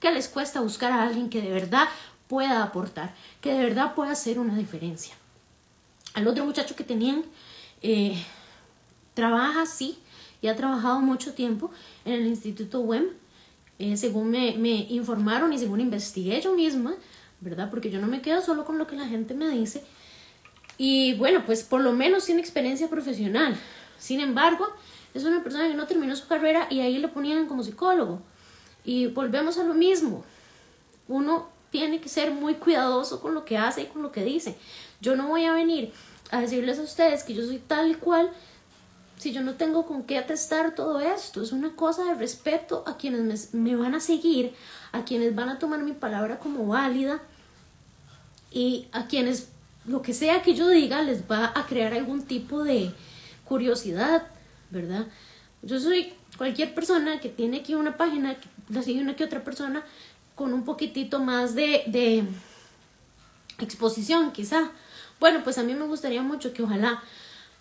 ¿Qué 0.00 0.12
les 0.12 0.28
cuesta 0.28 0.60
buscar 0.60 0.92
a 0.92 1.02
alguien 1.02 1.28
que 1.28 1.42
de 1.42 1.50
verdad 1.50 1.88
pueda 2.28 2.62
aportar, 2.62 3.14
que 3.40 3.52
de 3.52 3.64
verdad 3.64 3.94
pueda 3.94 4.12
hacer 4.12 4.38
una 4.38 4.56
diferencia? 4.56 5.14
Al 6.14 6.28
otro 6.28 6.44
muchacho 6.44 6.76
que 6.76 6.84
tenían, 6.84 7.24
eh, 7.82 8.16
trabaja, 9.14 9.66
sí, 9.66 9.98
y 10.40 10.48
ha 10.48 10.56
trabajado 10.56 11.00
mucho 11.00 11.34
tiempo 11.34 11.70
en 12.04 12.14
el 12.14 12.26
Instituto 12.26 12.80
WEM, 12.80 13.06
eh, 13.78 13.96
según 13.96 14.30
me, 14.30 14.54
me 14.58 14.86
informaron 14.90 15.52
y 15.52 15.58
según 15.58 15.80
investigué 15.80 16.40
yo 16.40 16.54
misma, 16.54 16.94
¿verdad? 17.40 17.70
Porque 17.70 17.90
yo 17.90 18.00
no 18.00 18.06
me 18.06 18.20
quedo 18.20 18.42
solo 18.42 18.64
con 18.64 18.78
lo 18.78 18.86
que 18.86 18.96
la 18.96 19.06
gente 19.06 19.34
me 19.34 19.48
dice. 19.48 19.84
Y 20.78 21.14
bueno, 21.14 21.44
pues 21.44 21.62
por 21.62 21.80
lo 21.80 21.92
menos 21.92 22.24
tiene 22.24 22.40
experiencia 22.40 22.88
profesional. 22.88 23.56
Sin 23.98 24.20
embargo, 24.20 24.68
es 25.14 25.24
una 25.24 25.42
persona 25.42 25.68
que 25.68 25.74
no 25.74 25.86
terminó 25.86 26.14
su 26.14 26.28
carrera 26.28 26.68
y 26.70 26.80
ahí 26.80 26.98
le 26.98 27.08
ponían 27.08 27.46
como 27.46 27.64
psicólogo. 27.64 28.20
Y 28.84 29.06
volvemos 29.06 29.58
a 29.58 29.64
lo 29.64 29.74
mismo. 29.74 30.24
Uno 31.08 31.48
tiene 31.70 32.00
que 32.00 32.08
ser 32.08 32.30
muy 32.30 32.54
cuidadoso 32.54 33.20
con 33.20 33.34
lo 33.34 33.44
que 33.44 33.58
hace 33.58 33.82
y 33.82 33.86
con 33.86 34.02
lo 34.02 34.12
que 34.12 34.24
dice. 34.24 34.56
Yo 35.00 35.16
no 35.16 35.28
voy 35.28 35.44
a 35.44 35.52
venir 35.52 35.92
a 36.30 36.40
decirles 36.40 36.78
a 36.78 36.82
ustedes 36.82 37.22
que 37.22 37.34
yo 37.34 37.44
soy 37.44 37.58
tal 37.58 37.98
cual 37.98 38.30
si 39.18 39.32
yo 39.32 39.42
no 39.42 39.54
tengo 39.54 39.84
con 39.86 40.04
qué 40.04 40.16
atestar 40.16 40.74
todo 40.74 41.00
esto. 41.00 41.42
Es 41.42 41.52
una 41.52 41.74
cosa 41.74 42.04
de 42.04 42.14
respeto 42.14 42.84
a 42.86 42.96
quienes 42.96 43.52
me, 43.52 43.76
van 43.76 43.94
a 43.94 44.00
seguir, 44.00 44.54
a 44.92 45.04
quienes 45.04 45.34
van 45.34 45.48
a 45.48 45.58
tomar 45.58 45.82
mi 45.82 45.92
palabra 45.92 46.38
como 46.38 46.66
válida 46.66 47.20
y 48.50 48.86
a 48.92 49.06
quienes 49.06 49.48
lo 49.86 50.02
que 50.02 50.14
sea 50.14 50.42
que 50.42 50.54
yo 50.54 50.68
diga 50.68 51.02
les 51.02 51.28
va 51.30 51.52
a 51.54 51.66
crear 51.66 51.94
algún 51.94 52.22
tipo 52.22 52.62
de 52.62 52.92
curiosidad, 53.44 54.26
¿verdad? 54.70 55.06
Yo 55.62 55.80
soy 55.80 56.12
cualquier 56.36 56.74
persona 56.74 57.20
que 57.20 57.28
tiene 57.28 57.58
aquí 57.58 57.74
una 57.74 57.96
página, 57.96 58.36
la 58.68 58.82
sigue 58.82 59.00
una 59.00 59.16
que 59.16 59.24
otra 59.24 59.42
persona 59.42 59.84
con 60.34 60.52
un 60.52 60.64
poquitito 60.64 61.18
más 61.18 61.54
de 61.54 62.24
exposición, 63.58 64.30
quizá. 64.30 64.70
Bueno, 65.20 65.40
pues 65.42 65.58
a 65.58 65.64
mí 65.64 65.74
me 65.74 65.86
gustaría 65.86 66.22
mucho 66.22 66.52
que 66.52 66.62
ojalá 66.62 67.02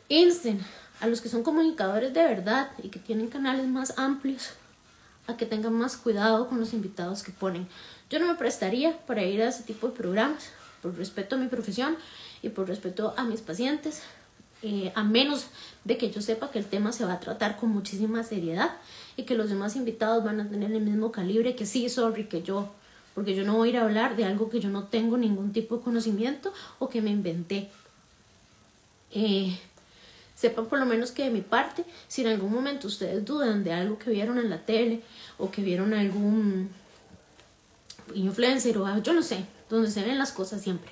insten 0.09 0.63
a 0.99 1.07
los 1.07 1.21
que 1.21 1.29
son 1.29 1.43
comunicadores 1.43 2.13
de 2.13 2.23
verdad 2.23 2.69
y 2.83 2.89
que 2.89 2.99
tienen 2.99 3.27
canales 3.27 3.67
más 3.67 3.97
amplios 3.97 4.51
a 5.27 5.37
que 5.37 5.45
tengan 5.45 5.73
más 5.73 5.97
cuidado 5.97 6.47
con 6.47 6.59
los 6.59 6.73
invitados 6.73 7.23
que 7.23 7.31
ponen. 7.31 7.67
Yo 8.09 8.19
no 8.19 8.27
me 8.27 8.35
prestaría 8.35 8.97
para 9.05 9.23
ir 9.23 9.41
a 9.41 9.49
ese 9.49 9.63
tipo 9.63 9.87
de 9.87 9.95
programas 9.95 10.49
por 10.81 10.95
respeto 10.95 11.35
a 11.35 11.39
mi 11.39 11.47
profesión 11.47 11.97
y 12.41 12.49
por 12.49 12.67
respeto 12.67 13.13
a 13.17 13.23
mis 13.23 13.41
pacientes, 13.41 14.03
eh, 14.61 14.91
a 14.95 15.03
menos 15.03 15.47
de 15.83 15.97
que 15.97 16.11
yo 16.11 16.21
sepa 16.21 16.51
que 16.51 16.59
el 16.59 16.65
tema 16.65 16.91
se 16.91 17.05
va 17.05 17.13
a 17.13 17.19
tratar 17.19 17.57
con 17.57 17.69
muchísima 17.69 18.23
seriedad 18.23 18.71
y 19.17 19.23
que 19.23 19.35
los 19.35 19.49
demás 19.49 19.75
invitados 19.75 20.23
van 20.23 20.39
a 20.39 20.49
tener 20.49 20.71
el 20.71 20.81
mismo 20.81 21.11
calibre 21.11 21.55
que 21.55 21.65
sí, 21.65 21.89
sorry, 21.89 22.25
que 22.27 22.43
yo, 22.43 22.69
porque 23.17 23.33
yo 23.33 23.43
no 23.43 23.55
voy 23.55 23.69
a 23.69 23.71
ir 23.71 23.77
a 23.77 23.81
hablar 23.81 24.15
de 24.15 24.25
algo 24.25 24.47
que 24.47 24.59
yo 24.59 24.69
no 24.69 24.83
tengo 24.83 25.17
ningún 25.17 25.51
tipo 25.51 25.77
de 25.77 25.83
conocimiento 25.83 26.53
o 26.77 26.87
que 26.87 27.01
me 27.01 27.09
inventé. 27.09 27.67
Eh, 29.09 29.57
sepan 30.35 30.67
por 30.67 30.77
lo 30.77 30.85
menos 30.85 31.09
que 31.09 31.23
de 31.23 31.31
mi 31.31 31.41
parte, 31.41 31.83
si 32.07 32.21
en 32.21 32.27
algún 32.27 32.53
momento 32.53 32.85
ustedes 32.85 33.25
dudan 33.25 33.63
de 33.63 33.73
algo 33.73 33.97
que 33.97 34.11
vieron 34.11 34.37
en 34.37 34.51
la 34.51 34.63
tele 34.63 35.01
o 35.39 35.49
que 35.49 35.63
vieron 35.63 35.95
algún 35.95 36.69
influencer 38.13 38.77
o 38.77 38.97
yo 38.99 39.13
no 39.13 39.23
sé, 39.23 39.47
donde 39.67 39.89
se 39.89 40.03
ven 40.03 40.19
las 40.19 40.31
cosas 40.31 40.61
siempre, 40.61 40.91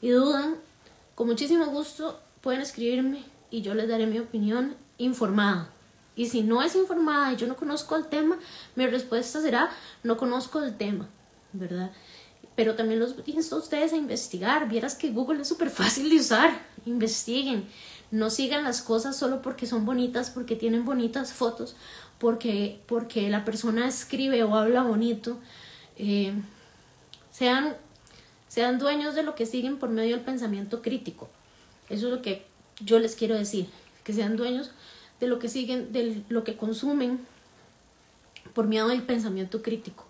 y 0.00 0.08
dudan, 0.08 0.56
con 1.14 1.26
muchísimo 1.26 1.66
gusto 1.66 2.18
pueden 2.40 2.62
escribirme 2.62 3.22
y 3.50 3.60
yo 3.60 3.74
les 3.74 3.86
daré 3.86 4.06
mi 4.06 4.18
opinión 4.18 4.76
informada. 4.96 5.68
Y 6.16 6.30
si 6.30 6.42
no 6.42 6.62
es 6.62 6.74
informada 6.74 7.34
y 7.34 7.36
yo 7.36 7.46
no 7.46 7.56
conozco 7.56 7.96
el 7.96 8.06
tema, 8.06 8.38
mi 8.76 8.86
respuesta 8.86 9.42
será 9.42 9.68
no 10.02 10.16
conozco 10.16 10.62
el 10.62 10.74
tema, 10.78 11.06
¿verdad? 11.52 11.90
Pero 12.56 12.74
también 12.74 13.00
los 13.00 13.14
insto 13.26 13.56
a 13.56 13.58
ustedes 13.58 13.92
a 13.92 13.96
investigar. 13.96 14.68
Vieras 14.68 14.94
que 14.94 15.10
Google 15.10 15.42
es 15.42 15.48
súper 15.48 15.70
fácil 15.70 16.10
de 16.10 16.16
usar. 16.16 16.50
Investiguen. 16.86 17.64
No 18.10 18.28
sigan 18.28 18.64
las 18.64 18.82
cosas 18.82 19.16
solo 19.16 19.40
porque 19.40 19.66
son 19.66 19.84
bonitas, 19.84 20.30
porque 20.30 20.56
tienen 20.56 20.84
bonitas 20.84 21.32
fotos, 21.32 21.76
porque, 22.18 22.80
porque 22.86 23.30
la 23.30 23.44
persona 23.44 23.86
escribe 23.86 24.42
o 24.42 24.56
habla 24.56 24.82
bonito. 24.82 25.38
Eh, 25.96 26.32
sean, 27.30 27.76
sean 28.48 28.78
dueños 28.78 29.14
de 29.14 29.22
lo 29.22 29.34
que 29.34 29.46
siguen 29.46 29.78
por 29.78 29.90
medio 29.90 30.16
del 30.16 30.24
pensamiento 30.24 30.82
crítico. 30.82 31.28
Eso 31.88 32.06
es 32.08 32.12
lo 32.12 32.22
que 32.22 32.46
yo 32.80 32.98
les 32.98 33.14
quiero 33.14 33.36
decir, 33.36 33.68
que 34.02 34.12
sean 34.12 34.36
dueños 34.36 34.72
de 35.20 35.28
lo 35.28 35.38
que 35.38 35.48
siguen, 35.48 35.92
de 35.92 36.24
lo 36.28 36.44
que 36.44 36.56
consumen 36.56 37.20
por 38.54 38.66
miedo 38.66 38.88
del 38.88 39.02
pensamiento 39.02 39.62
crítico. 39.62 40.09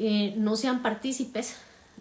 Eh, 0.00 0.34
no 0.36 0.56
sean 0.56 0.80
partícipes 0.80 1.56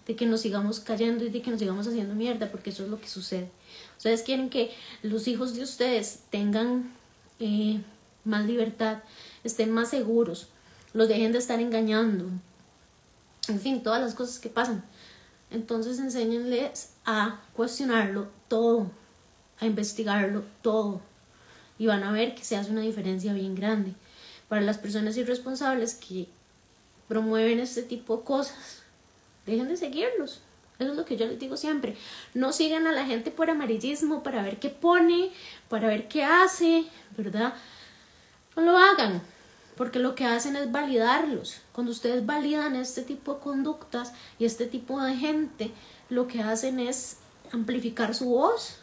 de 0.05 0.15
que 0.15 0.27
nos 0.27 0.41
sigamos 0.41 0.79
cayendo 0.79 1.25
y 1.25 1.29
de 1.29 1.41
que 1.41 1.49
nos 1.49 1.60
sigamos 1.60 1.88
haciendo 1.88 2.13
mierda, 2.13 2.49
porque 2.51 2.69
eso 2.69 2.83
es 2.83 2.89
lo 2.89 3.01
que 3.01 3.07
sucede. 3.07 3.49
Ustedes 3.97 4.21
quieren 4.21 4.49
que 4.49 4.71
los 5.01 5.27
hijos 5.27 5.55
de 5.55 5.63
ustedes 5.63 6.21
tengan 6.29 6.93
eh, 7.39 7.81
más 8.23 8.45
libertad, 8.45 8.99
estén 9.43 9.71
más 9.71 9.89
seguros, 9.89 10.47
los 10.93 11.07
dejen 11.07 11.31
de 11.31 11.39
estar 11.39 11.60
engañando, 11.60 12.25
en 13.47 13.60
fin, 13.60 13.81
todas 13.81 14.01
las 14.01 14.13
cosas 14.13 14.39
que 14.39 14.49
pasan. 14.49 14.83
Entonces 15.49 15.99
enséñenles 15.99 16.91
a 17.05 17.41
cuestionarlo 17.53 18.27
todo, 18.47 18.91
a 19.60 19.65
investigarlo 19.65 20.43
todo. 20.62 21.01
Y 21.79 21.88
van 21.88 22.03
a 22.03 22.12
ver 22.12 22.36
que 22.36 22.43
se 22.43 22.57
hace 22.57 22.71
una 22.71 22.81
diferencia 22.81 23.33
bien 23.33 23.55
grande. 23.55 23.93
Para 24.49 24.62
las 24.62 24.77
personas 24.77 25.17
irresponsables 25.17 25.95
que 25.95 26.27
promueven 27.07 27.59
este 27.59 27.83
tipo 27.83 28.17
de 28.17 28.23
cosas, 28.23 28.83
dejen 29.45 29.67
de 29.67 29.77
seguirlos. 29.77 30.41
Eso 30.79 30.91
es 30.91 30.97
lo 30.97 31.05
que 31.05 31.17
yo 31.17 31.25
les 31.25 31.39
digo 31.39 31.57
siempre. 31.57 31.97
No 32.33 32.53
sigan 32.53 32.85
a 32.85 32.91
la 32.91 33.05
gente 33.05 33.31
por 33.31 33.49
amarillismo, 33.49 34.21
para 34.21 34.43
ver 34.43 34.59
qué 34.59 34.69
pone, 34.69 35.31
para 35.69 35.87
ver 35.87 36.07
qué 36.07 36.23
hace, 36.23 36.85
¿verdad? 37.17 37.53
No 38.55 38.61
lo 38.61 38.77
hagan 38.77 39.21
porque 39.77 39.99
lo 39.99 40.15
que 40.15 40.25
hacen 40.25 40.55
es 40.55 40.71
validarlos. 40.71 41.61
Cuando 41.71 41.91
ustedes 41.91 42.25
validan 42.25 42.75
este 42.75 43.03
tipo 43.03 43.35
de 43.35 43.39
conductas 43.39 44.11
y 44.39 44.45
este 44.45 44.65
tipo 44.65 44.99
de 45.01 45.15
gente, 45.15 45.71
lo 46.09 46.27
que 46.27 46.41
hacen 46.41 46.79
es 46.79 47.17
amplificar 47.51 48.15
su 48.15 48.25
voz, 48.25 48.79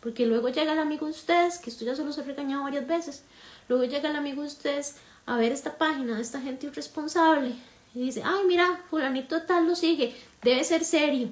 porque 0.00 0.26
luego 0.26 0.48
llega 0.48 0.72
el 0.72 0.80
amigo 0.80 1.06
de 1.06 1.12
ustedes, 1.12 1.58
que 1.58 1.70
esto 1.70 1.84
ya 1.84 1.94
se 1.94 2.04
los 2.04 2.18
he 2.18 2.24
regañado 2.24 2.64
varias 2.64 2.86
veces, 2.86 3.22
luego 3.68 3.84
llega 3.84 4.10
el 4.10 4.16
amigo 4.16 4.42
de 4.42 4.48
ustedes 4.48 4.96
a 5.26 5.36
ver 5.36 5.52
esta 5.52 5.78
página 5.78 6.16
de 6.16 6.22
esta 6.22 6.40
gente 6.40 6.66
irresponsable 6.66 7.54
y 7.94 8.00
dice, 8.00 8.22
ay 8.24 8.44
mira, 8.46 8.82
fulanito 8.90 9.42
tal 9.42 9.66
lo 9.66 9.76
sigue, 9.76 10.14
debe 10.42 10.64
ser 10.64 10.84
serio. 10.84 11.28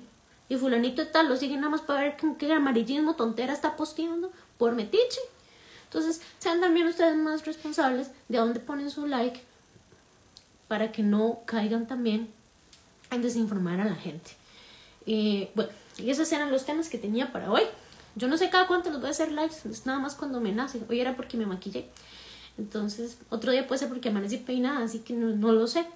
Y 0.49 0.57
fulanito 0.57 1.09
tal 1.09 1.29
lo 1.29 1.37
sigue 1.37 1.57
nada 1.57 1.71
más 1.71 1.81
para 1.81 2.03
ver 2.03 2.17
qué 2.39 2.53
amarillismo 2.53 3.15
tontera 3.15 3.53
está 3.53 3.77
posteando 3.77 4.31
por 4.59 4.75
metiche. 4.75 5.21
Entonces, 5.85 6.23
sean 6.39 6.61
también 6.61 6.87
ustedes 6.87 7.17
más 7.17 7.45
responsables 7.45 8.11
de 8.29 8.39
dónde 8.39 8.61
ponen 8.61 8.91
su 8.91 9.07
like 9.07 9.43
para 10.69 10.93
que 10.93 11.03
no 11.03 11.41
caigan 11.45 11.87
también 11.87 12.33
en 13.11 13.23
desinformar 13.23 13.81
a 13.81 13.85
la 13.85 13.95
gente. 13.95 14.31
Eh, 15.07 15.51
bueno, 15.55 15.71
y 15.99 16.11
esos 16.11 16.31
eran 16.33 16.51
los 16.51 16.65
temas 16.65 16.89
que 16.89 16.99
tenía 16.99 17.33
para 17.33 17.51
hoy. 17.51 17.63
Yo 18.15 18.29
no 18.29 18.37
sé 18.37 18.51
cada 18.51 18.67
cuánto 18.67 18.91
los 18.91 19.01
voy 19.01 19.09
a 19.09 19.11
hacer 19.11 19.33
lives, 19.33 19.67
es 19.67 19.87
nada 19.87 19.99
más 19.99 20.15
cuando 20.15 20.41
me 20.41 20.53
nace. 20.53 20.81
Hoy 20.89 21.01
era 21.01 21.17
porque 21.17 21.37
me 21.37 21.47
maquillé. 21.47 21.89
Entonces, 22.59 23.19
otro 23.31 23.53
día 23.53 23.67
puede 23.67 23.81
ser 23.81 23.89
porque 23.89 24.09
amanecí 24.09 24.39
peinada, 24.39 24.85
así 24.85 25.01
que 25.01 25.15
no, 25.15 25.35
no 25.35 25.53
lo 25.53 25.67
sé. 25.67 25.87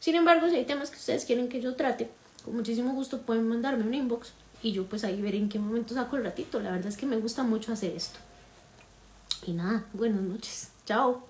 Sin 0.00 0.14
embargo, 0.14 0.48
si 0.48 0.56
hay 0.56 0.64
temas 0.64 0.90
que 0.90 0.96
ustedes 0.96 1.24
quieren 1.24 1.48
que 1.48 1.60
yo 1.60 1.74
trate, 1.74 2.10
con 2.44 2.56
muchísimo 2.56 2.92
gusto 2.92 3.22
pueden 3.22 3.48
mandarme 3.48 3.84
un 3.84 3.94
inbox 3.94 4.32
y 4.62 4.72
yo 4.72 4.86
pues 4.86 5.04
ahí 5.04 5.20
veré 5.20 5.38
en 5.38 5.48
qué 5.48 5.58
momento 5.58 5.94
saco 5.94 6.16
el 6.16 6.24
ratito. 6.24 6.60
La 6.60 6.70
verdad 6.70 6.88
es 6.88 6.96
que 6.96 7.06
me 7.06 7.16
gusta 7.16 7.42
mucho 7.42 7.72
hacer 7.72 7.92
esto. 7.94 8.18
Y 9.46 9.52
nada, 9.52 9.84
buenas 9.92 10.22
noches. 10.22 10.70
Chao. 10.86 11.27